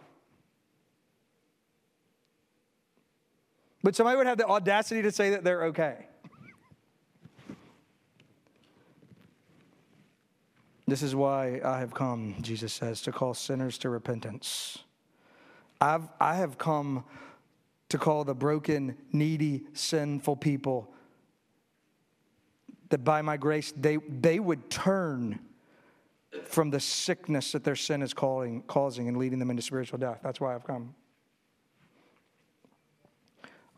But 3.82 3.96
somebody 3.96 4.16
would 4.16 4.28
have 4.28 4.38
the 4.38 4.46
audacity 4.46 5.02
to 5.02 5.10
say 5.10 5.30
that 5.30 5.42
they're 5.42 5.64
okay. 5.64 6.06
This 10.88 11.02
is 11.02 11.14
why 11.14 11.60
I 11.62 11.80
have 11.80 11.92
come, 11.92 12.34
Jesus 12.40 12.72
says, 12.72 13.02
to 13.02 13.12
call 13.12 13.34
sinners 13.34 13.76
to 13.78 13.90
repentance. 13.90 14.78
I've, 15.82 16.08
I 16.18 16.36
have 16.36 16.56
come 16.56 17.04
to 17.90 17.98
call 17.98 18.24
the 18.24 18.34
broken, 18.34 18.96
needy, 19.12 19.64
sinful 19.74 20.36
people 20.36 20.90
that 22.88 23.04
by 23.04 23.20
my 23.20 23.36
grace 23.36 23.70
they, 23.76 23.98
they 24.08 24.40
would 24.40 24.70
turn 24.70 25.38
from 26.44 26.70
the 26.70 26.80
sickness 26.80 27.52
that 27.52 27.64
their 27.64 27.76
sin 27.76 28.00
is 28.00 28.14
calling, 28.14 28.62
causing 28.62 29.08
and 29.08 29.18
leading 29.18 29.38
them 29.38 29.50
into 29.50 29.62
spiritual 29.62 29.98
death. 29.98 30.20
That's 30.22 30.40
why 30.40 30.54
I've 30.54 30.64
come. 30.64 30.94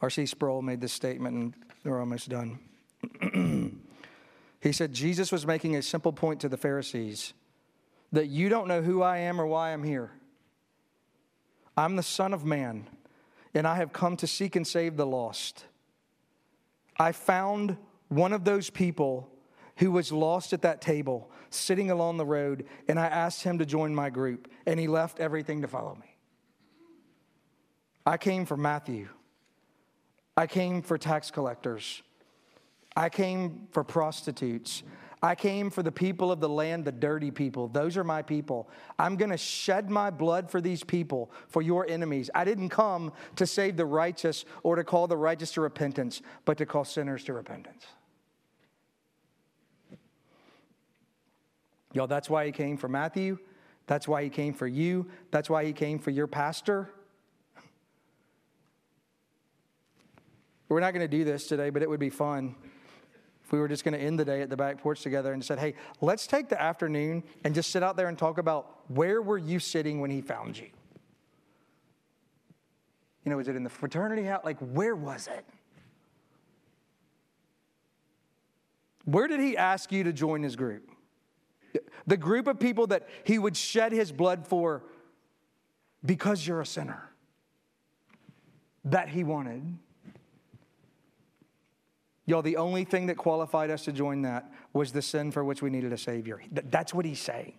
R.C. 0.00 0.26
Sproul 0.26 0.62
made 0.62 0.80
this 0.80 0.92
statement, 0.92 1.34
and 1.34 1.54
we're 1.82 1.98
almost 1.98 2.28
done. 2.28 2.60
he 4.60 4.72
said, 4.72 4.92
Jesus 4.92 5.32
was 5.32 5.46
making 5.46 5.76
a 5.76 5.82
simple 5.82 6.12
point 6.12 6.40
to 6.40 6.48
the 6.48 6.56
Pharisees 6.56 7.32
that 8.12 8.26
you 8.26 8.48
don't 8.48 8.68
know 8.68 8.82
who 8.82 9.02
I 9.02 9.18
am 9.18 9.40
or 9.40 9.46
why 9.46 9.72
I'm 9.72 9.84
here. 9.84 10.10
I'm 11.76 11.96
the 11.96 12.02
Son 12.02 12.34
of 12.34 12.44
Man, 12.44 12.88
and 13.54 13.66
I 13.66 13.76
have 13.76 13.92
come 13.92 14.16
to 14.18 14.26
seek 14.26 14.56
and 14.56 14.66
save 14.66 14.96
the 14.96 15.06
lost. 15.06 15.64
I 16.98 17.12
found 17.12 17.76
one 18.08 18.32
of 18.32 18.44
those 18.44 18.68
people 18.68 19.30
who 19.76 19.90
was 19.90 20.12
lost 20.12 20.52
at 20.52 20.62
that 20.62 20.82
table, 20.82 21.30
sitting 21.48 21.90
along 21.90 22.18
the 22.18 22.26
road, 22.26 22.66
and 22.86 23.00
I 23.00 23.06
asked 23.06 23.42
him 23.42 23.58
to 23.58 23.64
join 23.64 23.94
my 23.94 24.10
group, 24.10 24.50
and 24.66 24.78
he 24.78 24.88
left 24.88 25.20
everything 25.20 25.62
to 25.62 25.68
follow 25.68 25.94
me. 25.94 26.16
I 28.04 28.18
came 28.18 28.44
for 28.44 28.58
Matthew. 28.58 29.08
I 30.36 30.46
came 30.46 30.82
for 30.82 30.98
tax 30.98 31.30
collectors. 31.30 32.02
I 32.96 33.08
came 33.08 33.68
for 33.70 33.84
prostitutes. 33.84 34.82
I 35.22 35.34
came 35.34 35.68
for 35.68 35.82
the 35.82 35.92
people 35.92 36.32
of 36.32 36.40
the 36.40 36.48
land, 36.48 36.84
the 36.84 36.92
dirty 36.92 37.30
people. 37.30 37.68
Those 37.68 37.96
are 37.98 38.04
my 38.04 38.22
people. 38.22 38.70
I'm 38.98 39.16
going 39.16 39.30
to 39.30 39.36
shed 39.36 39.90
my 39.90 40.08
blood 40.08 40.50
for 40.50 40.62
these 40.62 40.82
people, 40.82 41.30
for 41.48 41.60
your 41.60 41.86
enemies. 41.88 42.30
I 42.34 42.44
didn't 42.44 42.70
come 42.70 43.12
to 43.36 43.46
save 43.46 43.76
the 43.76 43.84
righteous 43.84 44.46
or 44.62 44.76
to 44.76 44.84
call 44.84 45.06
the 45.06 45.18
righteous 45.18 45.52
to 45.52 45.60
repentance, 45.60 46.22
but 46.46 46.56
to 46.58 46.66
call 46.66 46.84
sinners 46.84 47.24
to 47.24 47.34
repentance. 47.34 47.84
Y'all, 51.92 52.06
that's 52.06 52.30
why 52.30 52.46
he 52.46 52.52
came 52.52 52.78
for 52.78 52.88
Matthew. 52.88 53.38
That's 53.86 54.08
why 54.08 54.22
he 54.22 54.30
came 54.30 54.54
for 54.54 54.66
you. 54.66 55.10
That's 55.32 55.50
why 55.50 55.64
he 55.64 55.72
came 55.72 55.98
for 55.98 56.10
your 56.10 56.28
pastor. 56.28 56.88
We're 60.68 60.80
not 60.80 60.94
going 60.94 61.04
to 61.04 61.08
do 61.08 61.24
this 61.24 61.48
today, 61.48 61.68
but 61.70 61.82
it 61.82 61.90
would 61.90 62.00
be 62.00 62.10
fun 62.10 62.54
we 63.52 63.58
were 63.58 63.68
just 63.68 63.84
going 63.84 63.94
to 63.94 64.00
end 64.00 64.18
the 64.18 64.24
day 64.24 64.42
at 64.42 64.50
the 64.50 64.56
back 64.56 64.80
porch 64.80 65.02
together 65.02 65.32
and 65.32 65.44
said, 65.44 65.58
hey, 65.58 65.74
let's 66.00 66.26
take 66.26 66.48
the 66.48 66.60
afternoon 66.60 67.22
and 67.44 67.54
just 67.54 67.70
sit 67.70 67.82
out 67.82 67.96
there 67.96 68.08
and 68.08 68.18
talk 68.18 68.38
about 68.38 68.80
where 68.88 69.20
were 69.22 69.38
you 69.38 69.58
sitting 69.58 70.00
when 70.00 70.10
he 70.10 70.20
found 70.20 70.58
you? 70.58 70.68
You 73.24 73.30
know, 73.30 73.36
was 73.36 73.48
it 73.48 73.56
in 73.56 73.64
the 73.64 73.70
fraternity 73.70 74.24
house? 74.24 74.42
Like, 74.44 74.58
where 74.58 74.96
was 74.96 75.26
it? 75.26 75.44
Where 79.04 79.26
did 79.26 79.40
he 79.40 79.56
ask 79.56 79.90
you 79.92 80.04
to 80.04 80.12
join 80.12 80.42
his 80.42 80.56
group? 80.56 80.88
The 82.06 82.16
group 82.16 82.46
of 82.46 82.58
people 82.58 82.86
that 82.88 83.08
he 83.24 83.38
would 83.38 83.56
shed 83.56 83.92
his 83.92 84.12
blood 84.12 84.46
for 84.46 84.82
because 86.04 86.46
you're 86.46 86.60
a 86.60 86.66
sinner. 86.66 87.10
That 88.84 89.08
he 89.08 89.24
wanted. 89.24 89.78
Y'all, 92.30 92.42
the 92.42 92.58
only 92.58 92.84
thing 92.84 93.06
that 93.06 93.16
qualified 93.16 93.70
us 93.70 93.84
to 93.84 93.90
join 93.90 94.22
that 94.22 94.52
was 94.72 94.92
the 94.92 95.02
sin 95.02 95.32
for 95.32 95.42
which 95.42 95.62
we 95.62 95.68
needed 95.68 95.92
a 95.92 95.98
Savior. 95.98 96.40
That's 96.52 96.94
what 96.94 97.04
he's 97.04 97.18
saying. 97.18 97.54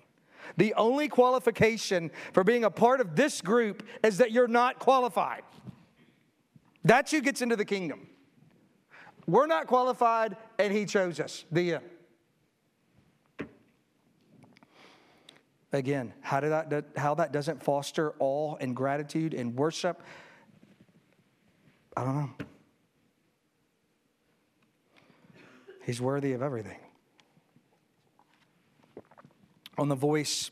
The 0.55 0.73
only 0.75 1.09
qualification 1.09 2.09
for 2.31 2.45
being 2.45 2.63
a 2.63 2.71
part 2.71 3.01
of 3.01 3.13
this 3.13 3.41
group 3.41 3.83
is 4.01 4.19
that 4.19 4.31
you're 4.31 4.47
not 4.47 4.79
qualified. 4.79 5.41
That's 6.85 7.11
who 7.11 7.19
gets 7.19 7.41
into 7.41 7.57
the 7.57 7.65
kingdom. 7.65 8.07
We're 9.27 9.45
not 9.45 9.67
qualified, 9.67 10.37
and 10.57 10.71
he 10.71 10.85
chose 10.85 11.19
us. 11.19 11.43
The 11.51 11.73
end. 11.73 11.83
Again, 15.73 16.13
how, 16.21 16.39
did 16.39 16.51
that, 16.51 16.85
how 16.95 17.15
that 17.15 17.33
doesn't 17.33 17.61
foster 17.61 18.13
awe 18.19 18.55
and 18.61 18.73
gratitude 18.73 19.33
and 19.33 19.53
worship, 19.53 20.01
I 21.97 22.05
don't 22.05 22.15
know. 22.15 22.45
He's 25.85 26.01
worthy 26.01 26.33
of 26.33 26.41
everything. 26.41 26.79
On 29.77 29.89
The 29.89 29.95
Voice, 29.95 30.51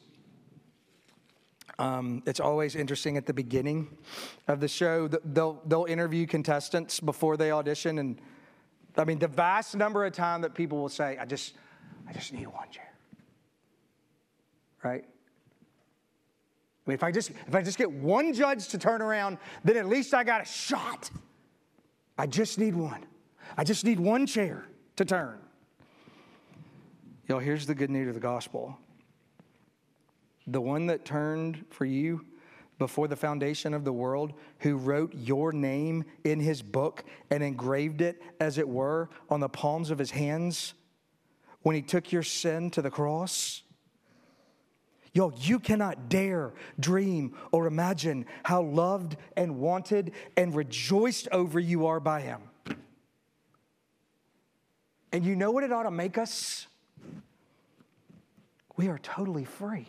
um, 1.77 2.23
it's 2.25 2.39
always 2.39 2.75
interesting 2.75 3.15
at 3.15 3.25
the 3.25 3.33
beginning 3.33 3.97
of 4.47 4.59
the 4.59 4.67
show. 4.67 5.07
They'll, 5.07 5.61
they'll 5.65 5.85
interview 5.85 6.25
contestants 6.25 6.99
before 6.99 7.37
they 7.37 7.51
audition. 7.51 7.99
And 7.99 8.19
I 8.97 9.05
mean, 9.05 9.19
the 9.19 9.27
vast 9.27 9.75
number 9.75 10.05
of 10.05 10.13
time 10.13 10.41
that 10.41 10.55
people 10.55 10.79
will 10.79 10.89
say, 10.89 11.17
I 11.17 11.25
just, 11.25 11.53
I 12.07 12.13
just 12.13 12.33
need 12.33 12.47
one 12.47 12.69
chair. 12.71 12.91
Right? 14.83 15.05
I 16.87 16.89
mean, 16.89 16.95
if 16.95 17.03
I 17.03 17.11
just 17.11 17.29
if 17.29 17.53
I 17.53 17.61
just 17.61 17.77
get 17.77 17.91
one 17.91 18.33
judge 18.33 18.69
to 18.69 18.77
turn 18.77 19.01
around, 19.01 19.37
then 19.63 19.77
at 19.77 19.87
least 19.87 20.13
I 20.13 20.23
got 20.23 20.41
a 20.41 20.45
shot. 20.45 21.11
I 22.17 22.25
just 22.25 22.57
need 22.57 22.75
one. 22.75 23.05
I 23.57 23.63
just 23.63 23.85
need 23.85 23.99
one 23.99 24.25
chair 24.25 24.65
to 24.99 25.05
turn. 25.05 25.39
Y'all, 27.29 27.39
here's 27.39 27.65
the 27.65 27.73
good 27.73 27.89
news 27.89 28.09
of 28.09 28.15
the 28.15 28.19
gospel. 28.19 28.77
The 30.45 30.59
one 30.59 30.87
that 30.87 31.05
turned 31.05 31.63
for 31.69 31.85
you 31.85 32.25
before 32.79 33.07
the 33.07 33.15
foundation 33.15 33.73
of 33.73 33.85
the 33.85 33.93
world, 33.93 34.33
who 34.59 34.75
wrote 34.75 35.15
your 35.15 35.53
name 35.53 36.03
in 36.25 36.41
his 36.41 36.61
book 36.61 37.05
and 37.29 37.41
engraved 37.41 38.01
it, 38.01 38.21
as 38.41 38.57
it 38.57 38.67
were, 38.67 39.09
on 39.29 39.39
the 39.39 39.47
palms 39.47 39.89
of 39.89 39.97
his 39.97 40.11
hands 40.11 40.73
when 41.61 41.77
he 41.77 41.81
took 41.81 42.11
your 42.11 42.23
sin 42.23 42.69
to 42.71 42.81
the 42.81 42.91
cross. 42.91 43.63
Yo, 45.13 45.31
you 45.37 45.59
cannot 45.59 46.09
dare 46.09 46.53
dream 46.77 47.37
or 47.53 47.67
imagine 47.67 48.25
how 48.43 48.61
loved 48.61 49.15
and 49.37 49.59
wanted 49.59 50.11
and 50.35 50.53
rejoiced 50.53 51.29
over 51.31 51.57
you 51.57 51.85
are 51.85 52.01
by 52.01 52.19
him. 52.19 52.41
And 55.11 55.25
you 55.25 55.35
know 55.35 55.51
what 55.51 55.63
it 55.63 55.71
ought 55.71 55.83
to 55.83 55.91
make 55.91 56.17
us? 56.17 56.67
We 58.77 58.87
are 58.87 58.99
totally 58.99 59.45
free. 59.45 59.87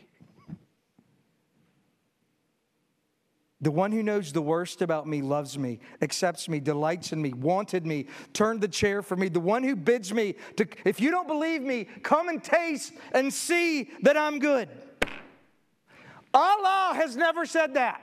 The 3.63 3.71
one 3.71 3.93
who 3.93 4.03
knows 4.03 4.33
the 4.33 4.41
worst 4.41 4.81
about 4.81 5.07
me 5.07 5.21
loves 5.21 5.59
me, 5.59 5.81
accepts 6.01 6.49
me, 6.49 6.61
delights 6.61 7.13
in 7.13 7.21
me, 7.21 7.35
wanted 7.35 7.85
me, 7.85 8.07
turned 8.33 8.63
the 8.63 8.69
chair 8.69 9.03
for 9.03 9.17
me. 9.17 9.29
The 9.29 9.39
one 9.39 9.63
who 9.63 9.77
bids 9.77 10.15
me 10.15 10.37
to, 10.57 10.67
if 10.87 10.99
you 10.99 11.11
don't 11.11 11.29
believe 11.29 11.61
me, 11.61 11.85
come 12.03 12.31
and 12.31 12.43
taste 12.43 12.95
and 13.13 13.33
see 13.33 13.91
that 14.01 14.17
I'm 14.17 14.39
good. 14.39 14.71
Allah 16.33 16.93
has 16.95 17.17
never 17.17 17.45
said 17.45 17.75
that. 17.75 18.01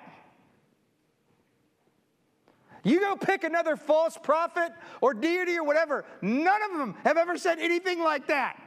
You 2.83 2.99
go 2.99 3.15
pick 3.15 3.43
another 3.43 3.75
false 3.75 4.17
prophet 4.21 4.71
or 5.01 5.13
deity 5.13 5.57
or 5.57 5.63
whatever, 5.63 6.05
none 6.21 6.61
of 6.63 6.77
them 6.77 6.95
have 7.03 7.17
ever 7.17 7.37
said 7.37 7.59
anything 7.59 8.03
like 8.03 8.27
that. 8.27 8.59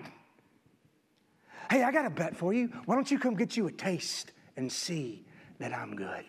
Hey, 1.71 1.83
I 1.83 1.93
got 1.93 2.05
a 2.05 2.11
bet 2.11 2.37
for 2.37 2.53
you. 2.53 2.69
Why 2.87 2.97
don't 2.97 3.11
you 3.11 3.19
come 3.19 3.37
get 3.37 3.57
you 3.57 3.67
a 3.69 3.73
taste 3.73 4.33
and 4.57 4.71
see 4.71 5.25
that 5.59 5.73
I'm 5.73 5.95
good? 5.95 6.25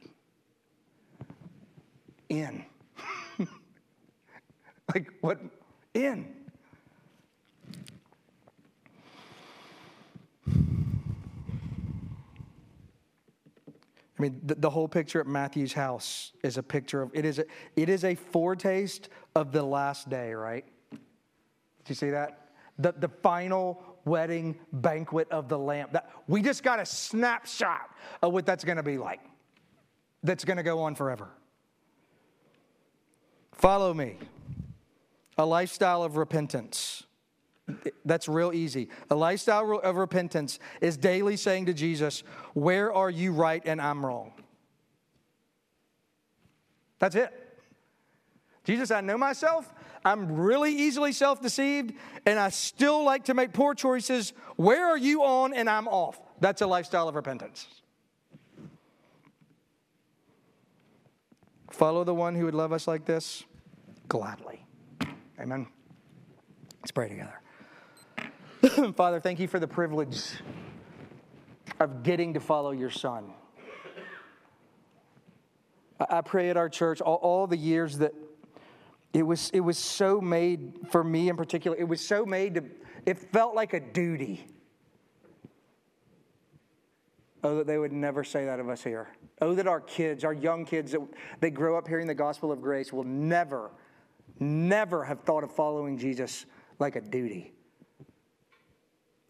in. 2.32 2.66
like, 4.94 5.12
what? 5.20 5.40
In. 5.94 6.34
I 14.22 14.30
mean, 14.30 14.40
the, 14.44 14.54
the, 14.54 14.70
whole 14.70 14.88
picture 14.88 15.20
at 15.20 15.26
Matthew's 15.26 15.74
house 15.74 16.34
is 16.44 16.60
a 16.60 16.62
picture 16.62 17.02
of 17.02 17.10
it 17.12 17.26
is 17.26 17.40
a, 17.40 17.46
it 17.76 17.90
is 17.90 18.04
a 18.04 18.14
foretaste 18.14 19.10
of 19.34 19.52
the 19.52 19.64
last 19.64 20.12
day, 20.12 20.34
right? 20.34 20.64
Did 20.92 21.00
you 21.88 21.96
see 21.96 22.12
that? 22.12 22.52
The, 22.78 22.92
the 22.92 23.08
final 23.08 23.82
wedding 24.06 24.60
banquet 24.74 25.28
of 25.32 25.50
the 25.50 25.58
Lamb. 25.58 25.88
That, 25.94 26.12
we 26.28 26.44
just 26.44 26.62
got 26.62 26.80
a 26.80 26.86
snapshot 26.86 27.90
of 28.22 28.32
what 28.32 28.46
that's 28.46 28.64
going 28.64 28.78
to 28.78 28.84
be 28.84 29.00
like. 29.00 29.22
That's 30.22 30.46
going 30.46 30.58
to 30.58 30.64
go 30.64 30.82
on 30.82 30.94
forever. 30.94 31.30
Follow 33.54 33.92
me. 33.92 34.18
A 35.40 35.46
lifestyle 35.48 36.04
of 36.04 36.16
repentance. 36.16 37.08
That's 38.06 38.28
real 38.28 38.54
easy. 38.54 38.90
A 39.10 39.16
lifestyle 39.16 39.80
of 39.84 39.96
repentance 39.96 40.60
is 40.80 40.98
daily 40.98 41.38
saying 41.38 41.68
to 41.68 41.74
Jesus, 41.74 42.24
Where 42.54 42.94
are 42.94 43.10
you 43.10 43.32
right 43.34 43.62
and 43.66 43.82
I'm 43.82 44.06
wrong? 44.06 44.34
That's 47.00 47.16
it. 47.16 47.34
Jesus, 48.64 48.92
I 48.92 49.02
know 49.02 49.18
myself. 49.18 49.74
I'm 50.04 50.36
really 50.36 50.72
easily 50.72 51.12
self 51.12 51.42
deceived, 51.42 51.94
and 52.26 52.40
I 52.40 52.50
still 52.50 53.04
like 53.04 53.26
to 53.26 53.34
make 53.34 53.54
poor 53.54 53.74
choices. 53.74 54.34
Where 54.56 54.88
are 54.88 54.98
you 54.98 55.24
on 55.24 55.54
and 55.54 55.70
I'm 55.70 55.88
off? 55.88 56.20
That's 56.40 56.62
a 56.62 56.68
lifestyle 56.68 57.08
of 57.08 57.16
repentance. 57.16 57.68
Follow 61.70 62.04
the 62.04 62.14
one 62.14 62.36
who 62.36 62.46
would 62.46 62.56
love 62.56 62.74
us 62.74 62.88
like 62.88 63.06
this 63.06 63.44
gladly. 64.08 64.66
Amen. 65.40 65.68
Let's 66.82 66.92
pray 66.92 67.10
together. 67.10 67.42
Father, 68.96 69.20
thank 69.20 69.40
you 69.40 69.48
for 69.48 69.60
the 69.60 69.68
privilege 69.68 70.24
of 71.80 72.04
getting 72.04 72.34
to 72.36 72.40
follow 72.40 72.72
your 72.72 72.90
son. 72.90 73.34
I 76.00 76.22
pray 76.22 76.50
at 76.50 76.58
our 76.58 76.70
church 76.70 77.02
all, 77.02 77.16
all, 77.16 77.48
the 77.48 77.58
years 77.58 78.00
that 78.00 78.14
it 79.14 79.24
was, 79.24 79.50
it 79.52 79.60
was 79.60 79.78
so 79.78 80.22
made, 80.22 80.74
for 80.92 81.04
me 81.04 81.30
in 81.30 81.38
particular, 81.38 81.78
it 81.78 81.88
was 81.88 82.02
so 82.02 82.26
made 82.26 82.56
to, 82.56 82.64
it 83.06 83.18
felt 83.18 83.56
like 83.56 83.74
a 83.74 83.80
duty. 83.80 84.46
Oh, 87.44 87.58
that 87.58 87.68
they 87.68 87.78
would 87.78 87.92
never 87.92 88.24
say 88.24 88.46
that 88.46 88.60
of 88.60 88.70
us 88.70 88.84
here. 88.84 89.10
Oh, 89.42 89.56
that 89.56 89.68
our 89.68 89.82
kids, 89.82 90.24
our 90.24 90.34
young 90.34 90.66
kids, 90.66 90.92
that 90.92 91.02
they 91.40 91.50
grow 91.50 91.78
up 91.78 91.88
hearing 91.88 92.08
the 92.08 92.14
gospel 92.14 92.52
of 92.52 92.62
grace 92.62 92.94
will 92.94 93.04
never 93.04 93.72
never 94.40 95.04
have 95.04 95.22
thought 95.22 95.44
of 95.44 95.52
following 95.52 95.98
Jesus 95.98 96.46
like 96.80 96.96
a 96.96 97.02
duty. 97.02 97.54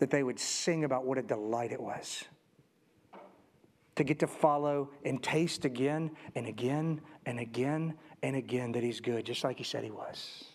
That 0.02 0.10
they 0.10 0.24
would 0.24 0.40
sing 0.40 0.84
about 0.84 1.06
what 1.06 1.20
a 1.20 1.22
delight 1.22 1.72
it 1.72 1.80
was 1.80 2.26
to 3.96 4.04
get 4.04 4.18
to 4.18 4.26
follow 4.26 4.90
and 5.06 5.22
taste 5.22 5.64
again 5.64 6.10
and 6.34 6.48
again 6.48 7.00
and 7.28 7.40
again 7.40 7.94
and 8.24 8.36
again 8.36 8.72
that 8.72 8.82
He's 8.82 9.00
good, 9.00 9.24
just 9.28 9.44
like 9.44 9.60
He 9.60 9.64
said 9.64 9.84
He 9.84 9.92
was. 9.92 10.46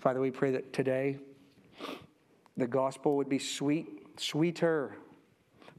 Father, 0.00 0.20
we 0.20 0.30
pray 0.30 0.50
that 0.50 0.74
today 0.74 1.16
the 2.58 2.66
gospel 2.66 3.16
would 3.16 3.30
be 3.30 3.38
sweet, 3.38 3.88
sweeter 4.18 4.96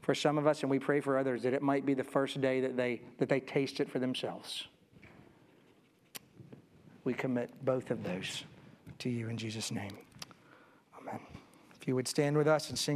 for 0.00 0.16
some 0.16 0.36
of 0.36 0.48
us, 0.48 0.62
and 0.62 0.70
we 0.70 0.80
pray 0.80 0.98
for 0.98 1.16
others 1.16 1.44
that 1.44 1.54
it 1.54 1.62
might 1.62 1.86
be 1.86 1.94
the 1.94 2.02
first 2.02 2.40
day 2.40 2.60
that 2.60 2.76
they, 2.76 3.02
that 3.18 3.28
they 3.28 3.38
taste 3.38 3.78
it 3.78 3.88
for 3.88 4.00
themselves. 4.00 4.66
We 7.04 7.14
commit 7.14 7.50
both 7.64 7.92
of 7.92 8.02
those 8.02 8.42
to 9.00 9.10
you 9.10 9.28
in 9.28 9.36
Jesus' 9.36 9.70
name. 9.70 9.96
Amen. 11.00 11.20
If 11.80 11.88
you 11.88 11.94
would 11.94 12.08
stand 12.08 12.36
with 12.36 12.48
us 12.48 12.68
and 12.68 12.78
sing. 12.78 12.92